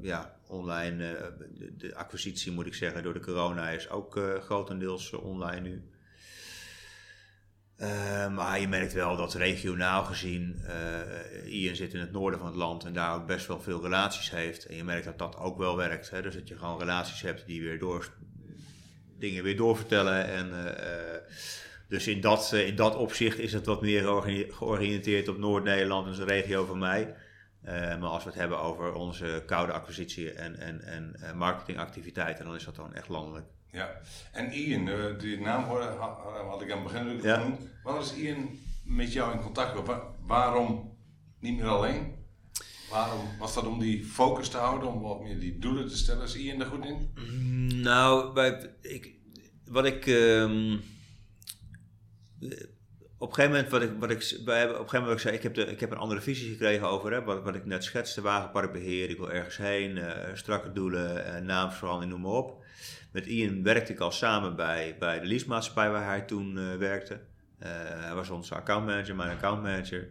[0.00, 0.96] ja, online.
[0.96, 5.82] De, de, acquisitie, moet ik zeggen, door de corona is ook grotendeels online nu.
[7.76, 10.62] Ehm, maar je merkt wel dat regionaal gezien
[11.44, 14.30] Ian zit in het noorden van het land en daar ook best wel veel relaties
[14.30, 14.66] heeft.
[14.66, 16.10] En je merkt dat dat ook wel werkt.
[16.10, 16.22] Hè?
[16.22, 18.12] Dus dat je gewoon relaties hebt die weer door,
[19.18, 20.52] dingen weer doorvertellen en
[21.94, 24.02] dus in dat, eh, in dat opzicht is het wat meer
[24.50, 27.14] georiënteerd op Noord-Nederland, dus een regio van mij.
[27.64, 32.44] Uh, maar als we het hebben over onze koude acquisitie en, en, en uh, marketingactiviteiten,
[32.44, 33.46] dan is dat dan echt landelijk.
[33.70, 34.00] Ja,
[34.32, 35.84] en Ian, uh, die naam hoorde,
[36.48, 37.38] had ik aan het begin ja.
[37.38, 37.60] genoemd.
[37.82, 39.80] Wat is Ian met jou in contact?
[40.26, 40.96] waarom
[41.38, 42.14] niet meer alleen?
[42.90, 46.24] Waarom was dat om die focus te houden, om wat meer die doelen te stellen?
[46.24, 47.12] Is Ian er goed in?
[47.14, 49.14] Mm, nou, bij, ik,
[49.64, 50.06] wat ik.
[50.06, 50.82] Um,
[53.24, 55.34] op een gegeven moment, wat ik, wat ik, bij, op een gegeven moment ik zei,
[55.34, 57.84] ik heb, de, ik heb een andere visie gekregen over hè, wat, wat ik net
[57.84, 62.64] schetste, wagenparkbeheer, ik wil ergens heen, uh, strakke doelen, uh, naamsverandering, noem maar op.
[63.12, 67.20] Met Ian werkte ik al samen bij, bij de leasemaatschappij waar hij toen uh, werkte.
[67.58, 70.08] hij was onze accountmanager, mijn accountmanager.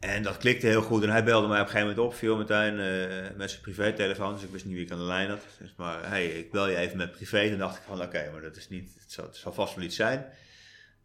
[0.00, 1.02] En dat klikte heel goed.
[1.02, 2.76] En hij belde mij op een gegeven moment op, viel meteen
[3.36, 4.32] met zijn privételefoon.
[4.32, 5.44] Dus ik wist niet wie ik aan de lijn had.
[5.76, 7.38] Maar hey, ik bel je even met privé.
[7.38, 9.96] En dacht ik van oké, maar dat is niet, het zal, zal vast wel iets
[9.96, 10.26] zijn.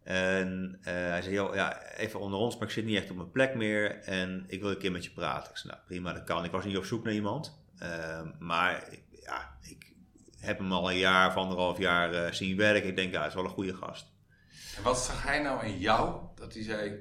[0.04, 3.16] En uh, hij zei, joh, ja, even onder ons, maar ik zit niet echt op
[3.16, 5.52] mijn plek meer en ik wil een keer met je praten.
[5.52, 6.46] Ik zei, nou prima, dat kan.
[6.46, 7.62] Ik was niet op zoek naar iemand.
[7.84, 8.90] Uh, maar
[9.24, 9.94] ja, ik
[10.40, 12.90] heb hem al een jaar of anderhalf jaar uh, zien werken.
[12.90, 14.06] Ik denk, ja, hij is wel een goede gast.
[14.78, 16.94] En wat zag hij nou in jou dat hij zei,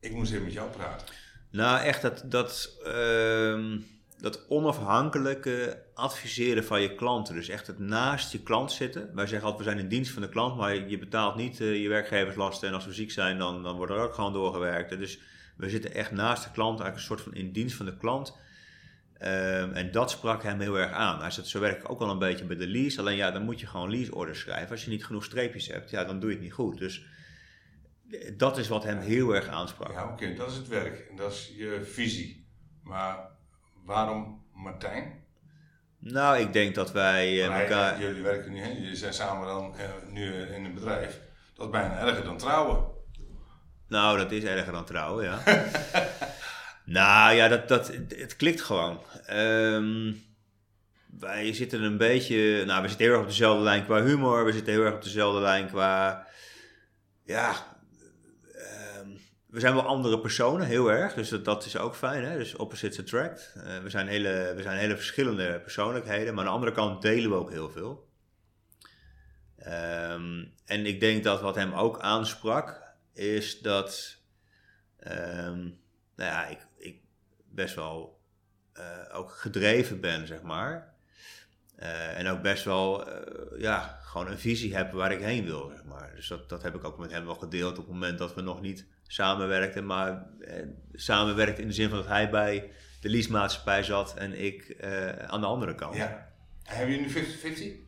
[0.00, 1.06] ik moet eens even met jou praten?
[1.50, 3.78] Nou, echt dat, dat ehm,
[4.18, 7.34] dat onafhankelijke adviseren van je klanten.
[7.34, 9.14] Dus echt het naast je klant zitten.
[9.14, 11.82] Wij zeggen altijd, we zijn in dienst van de klant, maar je betaalt niet uh,
[11.82, 12.68] je werkgeverslasten.
[12.68, 14.98] En als we ziek zijn, dan, dan wordt er ook gewoon doorgewerkt.
[14.98, 15.20] Dus
[15.56, 18.36] we zitten echt naast de klant, eigenlijk een soort van in dienst van de klant.
[19.20, 21.20] Um, en dat sprak hem heel erg aan.
[21.20, 23.00] Hij zei, zo werk ik ook wel een beetje bij de lease.
[23.00, 24.70] Alleen ja, dan moet je gewoon lease orders schrijven.
[24.70, 26.78] Als je niet genoeg streepjes hebt, ja, dan doe je het niet goed.
[26.78, 27.06] Dus
[28.36, 29.92] dat is wat hem heel erg aansprak.
[29.92, 31.06] Ja, oké, dat is het werk.
[31.10, 32.46] En dat is je visie.
[32.82, 33.32] Maar
[33.84, 35.23] Waarom Martijn?
[36.06, 38.00] Nou, ik denk dat wij uh, elkaar...
[38.00, 41.20] Jullie werken nu, jullie zijn samen dan uh, nu in een bedrijf.
[41.54, 42.84] Dat is bijna erger dan trouwen.
[43.88, 45.42] Nou, dat is erger dan trouwen, ja.
[47.00, 49.02] nou ja, dat, dat, het klikt gewoon.
[49.30, 50.22] Um,
[51.20, 52.64] wij zitten een beetje...
[52.64, 54.44] Nou, we zitten heel erg op dezelfde lijn qua humor.
[54.44, 56.26] We zitten heel erg op dezelfde lijn qua...
[57.24, 57.73] Ja,
[59.54, 61.14] we zijn wel andere personen, heel erg.
[61.14, 62.24] Dus dat, is ook fijn.
[62.24, 62.38] Hè?
[62.38, 63.54] Dus opposites attract.
[63.56, 66.34] Uh, we, zijn hele, we zijn hele verschillende persoonlijkheden.
[66.34, 68.08] Maar aan de andere kant delen we ook heel veel.
[69.66, 72.82] Um, en ik denk dat wat hem ook aansprak,
[73.12, 74.16] is dat
[75.06, 75.80] um,
[76.16, 77.00] nou ja, ik, ik
[77.50, 78.20] best wel
[78.78, 80.94] uh, ook gedreven ben, zeg maar.
[82.16, 83.08] en ook best wel,
[83.58, 86.12] ja, gewoon een visie heb waar ik heen wil, zeg maar.
[86.16, 88.40] Dus dat, dat heb ik ook met hem wel gedeeld op het moment dat we
[88.40, 89.86] nog niet samenwerkten.
[89.86, 90.26] Maar
[90.92, 94.76] samenwerkt in de zin van dat hij bij de leasemaatschappij zat en ik
[95.26, 95.96] aan de andere kant.
[95.96, 96.32] Ja.
[96.62, 97.84] Hebben jullie nu 50-50?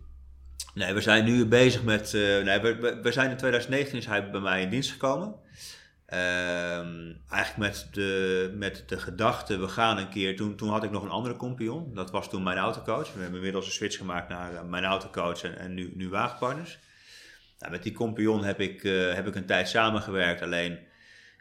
[0.77, 2.13] Nee, we zijn nu bezig met.
[2.13, 5.35] Uh, nee, we, we, zijn in 2019 is hij bij mij in dienst gekomen.
[6.13, 6.79] Uh,
[7.31, 10.37] eigenlijk met de, met de gedachte, we gaan een keer.
[10.37, 11.95] Toen, toen had ik nog een andere compagnon.
[11.95, 13.13] Dat was toen mijn autocoach.
[13.13, 16.79] We hebben inmiddels een switch gemaakt naar uh, mijn autocoach en, en nu, nu wagenpartners.
[17.59, 20.43] Nou, met die compagnon heb ik, uh, heb ik een tijd samengewerkt.
[20.43, 20.79] Alleen,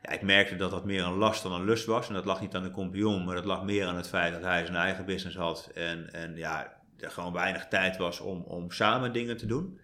[0.01, 2.07] ja, ik merkte dat dat meer een last dan een lust was.
[2.07, 4.43] En dat lag niet aan de compagnon, maar dat lag meer aan het feit dat
[4.43, 5.71] hij zijn eigen business had.
[5.75, 9.79] En, en ja, er gewoon weinig tijd was om, om samen dingen te doen.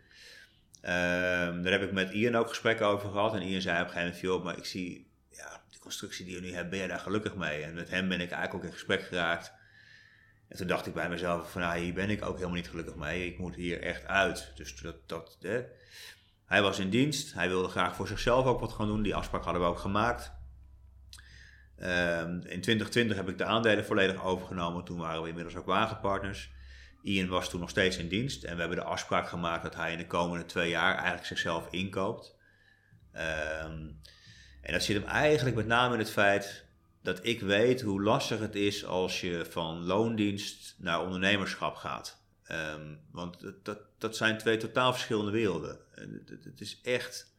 [0.84, 3.34] Um, daar heb ik met Ian ook gesprekken over gehad.
[3.34, 6.42] En Ian zei op een gegeven moment, maar ik zie ja, de constructie die je
[6.42, 7.64] nu hebt, ben je daar gelukkig mee?
[7.64, 9.54] En met hem ben ik eigenlijk ook in gesprek geraakt.
[10.48, 12.96] En toen dacht ik bij mezelf van, nou, hier ben ik ook helemaal niet gelukkig
[12.96, 13.26] mee.
[13.26, 14.52] Ik moet hier echt uit.
[14.56, 15.62] Dus dat, dat hè.
[16.46, 17.34] hij was in dienst.
[17.34, 19.02] Hij wilde graag voor zichzelf ook wat gaan doen.
[19.02, 20.32] Die afspraak hadden we ook gemaakt.
[21.80, 24.84] Um, in 2020 heb ik de aandelen volledig overgenomen.
[24.84, 26.52] Toen waren we inmiddels ook wagenpartners.
[27.04, 29.92] Ian was toen nog steeds in dienst en we hebben de afspraak gemaakt dat hij
[29.92, 32.36] in de komende twee jaar eigenlijk zichzelf inkoopt.
[33.12, 33.90] Ehm,
[34.62, 36.66] en dat zit hem eigenlijk met name in het feit
[37.02, 42.20] dat ik weet hoe lastig het is als je van loondienst naar ondernemerschap gaat.
[42.52, 45.80] Um, want dat, dat, dat, zijn twee totaal verschillende werelden.
[45.92, 47.34] Het, het is echt,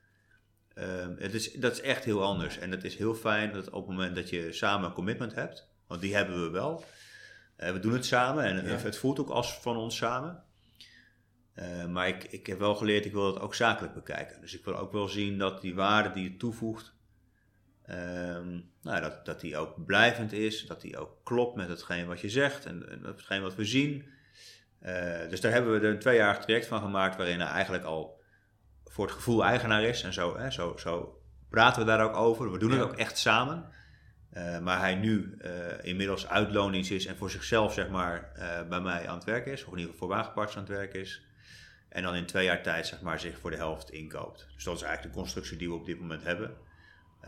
[0.74, 2.58] um, het is, dat is echt heel anders.
[2.58, 5.68] En het is heel fijn dat op het moment dat je samen een commitment hebt,
[5.86, 6.86] want die hebben we wel, eh,
[7.70, 10.44] we doen het samen en het voelt ook als van ons samen.
[11.54, 14.40] Uh, maar ik, ik heb wel geleerd, ik wil het ook zakelijk bekijken.
[14.40, 16.94] Dus ik wil ook wel zien dat die waarde die je toevoegt,
[17.90, 20.66] um, nou, dat, dat die ook blijvend is.
[20.66, 24.04] Dat die ook klopt met hetgeen wat je zegt en, en hetgeen wat we zien.
[24.82, 28.20] Uh, dus daar hebben we er een tweejarig traject van gemaakt waarin hij eigenlijk al
[28.84, 30.02] voor het gevoel eigenaar is.
[30.02, 32.52] En zo, hè, zo, zo praten we daar ook over.
[32.52, 33.64] We doen het ook echt samen.
[34.36, 35.50] Uh, maar hij nu uh,
[35.82, 39.64] inmiddels uitlonings is en voor zichzelf zeg maar uh, bij mij aan het werk is,
[39.64, 41.26] of in ieder geval voor wagenparts aan het werk is.
[41.88, 44.48] En dan in twee jaar tijd zeg maar zich voor de helft inkoopt.
[44.54, 46.56] Dus dat is eigenlijk de constructie die we op dit moment hebben.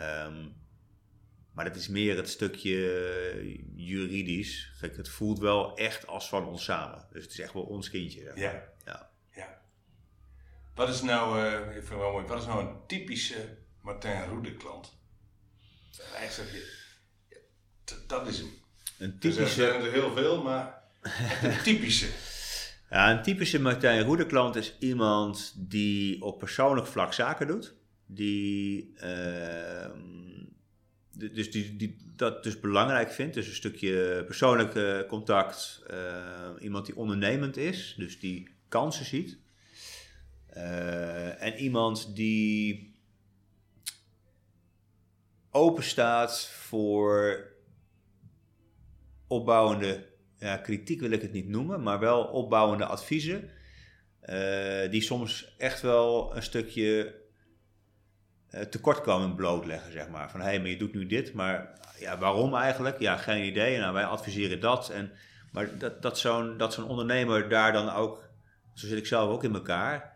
[0.00, 0.54] Um,
[1.52, 4.72] maar het is meer het stukje juridisch.
[4.80, 7.06] Kijk, het voelt wel echt als van ons samen.
[7.12, 8.20] Dus het is echt wel ons kindje.
[8.20, 8.42] Zeg maar.
[8.44, 8.72] ja.
[8.84, 9.10] ja.
[9.30, 9.60] ja.
[10.74, 14.56] Wat is nou, ik vind het wel mooi, wat is nou een typische Martijn Roede
[14.56, 14.96] klant?
[16.14, 16.83] Eigenlijk
[18.06, 18.50] dat is hem.
[18.98, 19.42] Een typische...
[19.42, 20.82] er zijn er heel veel, maar
[21.42, 22.06] een typische.
[22.90, 27.74] Ja, een typische Martijn Roede klant is iemand die op persoonlijk vlak zaken doet.
[28.06, 29.90] Die, uh,
[31.10, 33.34] dus die, die dat dus belangrijk vindt.
[33.34, 35.82] Dus een stukje persoonlijk contact.
[35.90, 39.38] Uh, iemand die ondernemend is, dus die kansen ziet.
[40.56, 42.94] Uh, en iemand die
[45.50, 47.52] open staat voor
[49.26, 50.06] opbouwende,
[50.38, 53.50] ja, kritiek wil ik het niet noemen, maar wel opbouwende adviezen.
[54.22, 57.14] Uh, die soms echt wel een stukje
[58.50, 60.30] uh, tekortkoming blootleggen, zeg maar.
[60.30, 63.00] Van hé, hey, maar je doet nu dit, maar ja, waarom eigenlijk?
[63.00, 63.78] Ja, geen idee.
[63.78, 64.90] Nou, wij adviseren dat.
[64.90, 65.12] En,
[65.52, 68.28] maar dat, dat zo'n zo'n ondernemer daar dan ook,
[68.74, 70.13] zo zit ik zelf ook in elkaar,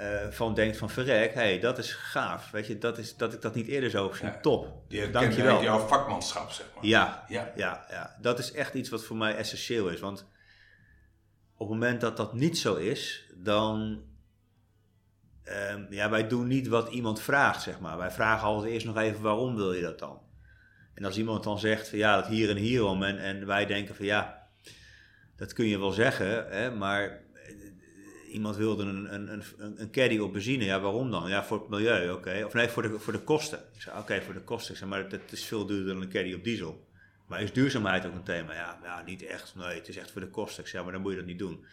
[0.00, 2.50] uh, van denkt van verrek, hey, dat is gaaf.
[2.50, 4.26] Weet je, dat, is, dat ik dat niet eerder zo zie.
[4.26, 4.82] Ja, Top.
[4.88, 5.62] Die Dankjewel.
[5.62, 6.84] jouw vakmanschap, zeg maar.
[6.84, 7.86] Ja, ja, ja.
[7.90, 10.00] Ja, dat is echt iets wat voor mij essentieel is.
[10.00, 10.26] Want
[11.56, 14.02] op het moment dat dat niet zo is, dan...
[15.70, 17.96] Um, ja, wij doen niet wat iemand vraagt, zeg maar.
[17.96, 20.20] Wij vragen altijd eerst nog even waarom wil je dat dan?
[20.94, 23.02] En als iemand dan zegt van ja, dat hier en hierom.
[23.02, 24.48] En, en wij denken van ja,
[25.36, 27.20] dat kun je wel zeggen, hè, maar
[28.28, 30.64] iemand wilde een, een, een, een caddy op benzine.
[30.64, 31.28] Ja, waarom dan?
[31.28, 32.42] Ja, voor het milieu, oké.
[32.46, 33.58] Of nee, voor de, voor de kosten.
[33.74, 34.72] Ik zei, oké, voor de kosten.
[34.72, 36.86] Ik zei, maar het is veel duurder dan een caddy op diesel.
[37.26, 38.54] Maar is duurzaamheid ook een thema?
[38.54, 39.54] Ja, ja, niet echt.
[39.54, 40.62] Nee, het is echt voor de kosten.
[40.62, 41.64] Ik zei, maar dan moet je dat niet doen.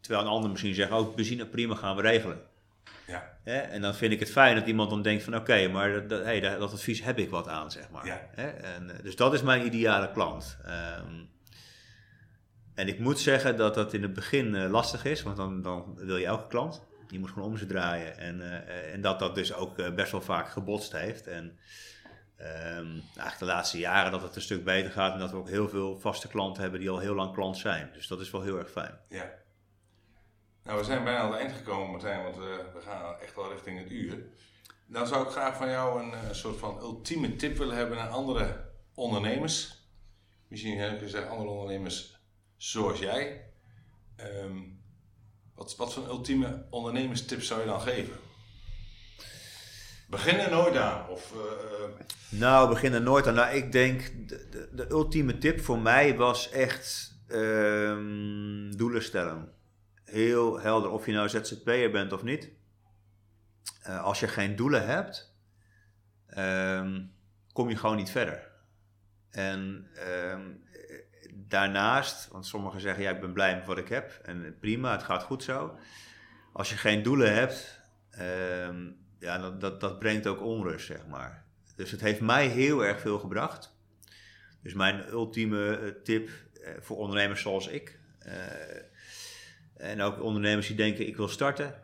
[0.00, 2.40] Terwijl een ander misschien zegt, oh, benzine, prima, gaan we regelen.
[3.06, 3.36] Ja.
[3.44, 6.24] En dan vind ik het fijn dat iemand dan denkt van, oké, maar dat, dat,
[6.24, 8.06] hey, dat, advies heb ik wat aan, zeg maar.
[8.06, 8.30] Ja.
[8.34, 10.58] En, eh, dus dat is mijn ideale klant.
[10.66, 11.28] Um,
[12.78, 15.94] en ik moet zeggen dat dat in het begin uh, lastig is, want dan, dan
[15.96, 16.86] wil je elke klant.
[17.06, 18.18] Die moet gewoon om ze draaien.
[18.18, 21.26] En, uh, en dat dat dus ook uh, best wel vaak gebotst heeft.
[21.26, 25.12] En um, eigenlijk de laatste jaren dat het een stuk beter gaat.
[25.12, 27.90] En dat we ook heel veel vaste klanten hebben die al heel lang klant zijn.
[27.92, 28.98] Dus dat is wel heel erg fijn.
[29.08, 29.30] Ja.
[30.64, 33.78] Nou, we zijn bijna aan het eind gekomen, Martijn, want we gaan echt wel richting
[33.78, 34.22] het uur.
[34.86, 38.70] Dan zou ik graag van jou een, soort van ultieme tip willen hebben naar andere
[38.94, 39.86] ondernemers.
[40.48, 42.17] Misschien heb ik gezegd andere ondernemers
[42.58, 43.44] zoals jij.
[44.16, 44.58] Ehm,
[45.54, 48.16] wat, wat voor ultieme ondernemerstips zou je dan geven?
[50.08, 51.08] Begin er nooit aan.
[51.08, 53.34] Of, uh, nou, begin er nooit aan.
[53.34, 59.52] Nou, ik denk, de, de, de ultieme tip voor mij was echt um, doelen stellen.
[60.04, 62.50] Heel helder, of je nou ZZP'er bent of niet.
[63.86, 65.36] Uh, als je geen doelen hebt,
[66.38, 67.12] um,
[67.52, 68.50] kom je gewoon niet verder.
[69.30, 69.90] En
[70.30, 70.64] um,
[71.34, 75.02] daarnaast, want sommigen zeggen ja, ik ben blij met wat ik heb en prima, het
[75.02, 75.78] gaat goed zo.
[76.52, 77.80] Als je geen doelen hebt,
[78.66, 81.44] um, ja, dat, dat, dat brengt ook onrust, zeg maar.
[81.76, 83.76] Dus het heeft mij heel erg veel gebracht.
[84.62, 88.32] Dus mijn ultieme eh, tip uh, voor ondernemers zoals ik, uh,
[89.76, 91.74] en ook ondernemers die denken ik wil starten,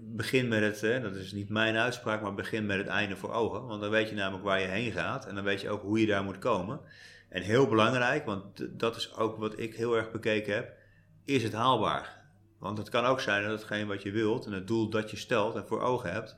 [0.00, 3.32] begin met het, hè, dat is niet mijn uitspraak, maar begin met het einde voor
[3.32, 3.66] ogen.
[3.66, 6.00] Want dan weet je namelijk waar je heen gaat en dan weet je ook hoe
[6.00, 6.80] je daar moet komen.
[7.28, 10.76] En heel belangrijk, want dat is ook wat ik heel erg bekeken heb,
[11.24, 12.26] is het haalbaar?
[12.58, 15.16] Want het kan ook zijn dat hetgeen wat je wilt en het doel dat je
[15.16, 16.36] stelt en voor ogen hebt,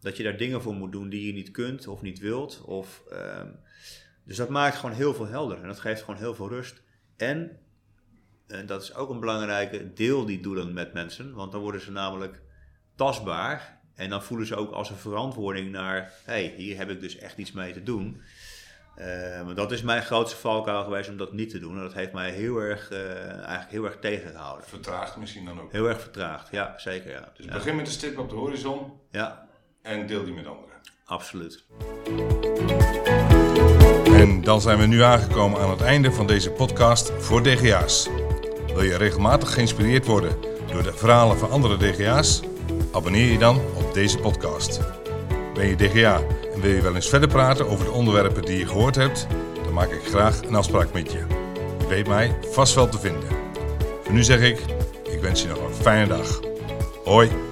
[0.00, 2.60] dat je daar dingen voor moet doen die je niet kunt of niet wilt.
[2.64, 3.58] Of, um,
[4.24, 6.82] dus dat maakt gewoon heel veel helder en dat geeft gewoon heel veel rust.
[7.16, 7.58] En,
[8.46, 11.90] en dat is ook een belangrijke deel die doelen met mensen, want dan worden ze
[11.90, 12.40] namelijk
[12.94, 17.00] tastbaar en dan voelen ze ook als een verantwoording naar, hé, hey, hier heb ik
[17.00, 18.22] dus echt iets mee te doen.
[18.98, 21.76] Uh, maar dat is mijn grootste valkuil geweest om dat niet te doen.
[21.76, 24.66] En dat heeft mij heel erg, uh, eigenlijk heel erg tegengehouden.
[24.66, 25.72] Vertraagd misschien dan ook?
[25.72, 27.10] Heel erg vertraagd, ja, zeker.
[27.10, 27.32] Ja.
[27.36, 29.46] Dus begin met de stip op de horizon ja.
[29.82, 30.74] en deel die met anderen.
[31.04, 31.64] Absoluut.
[34.04, 38.08] En dan zijn we nu aangekomen aan het einde van deze podcast voor DGA's.
[38.66, 40.36] Wil je regelmatig geïnspireerd worden
[40.72, 42.42] door de verhalen van andere DGA's?
[42.92, 44.80] Abonneer je dan op deze podcast.
[45.54, 46.20] Ben je DGA
[46.60, 49.26] wil je wel eens verder praten over de onderwerpen die je gehoord hebt?
[49.64, 51.18] Dan maak ik graag een afspraak met je.
[51.78, 53.28] Je weet mij vast wel te vinden.
[54.02, 54.58] Voor nu zeg ik,
[55.10, 56.40] ik wens je nog een fijne dag.
[57.04, 57.45] Hoi!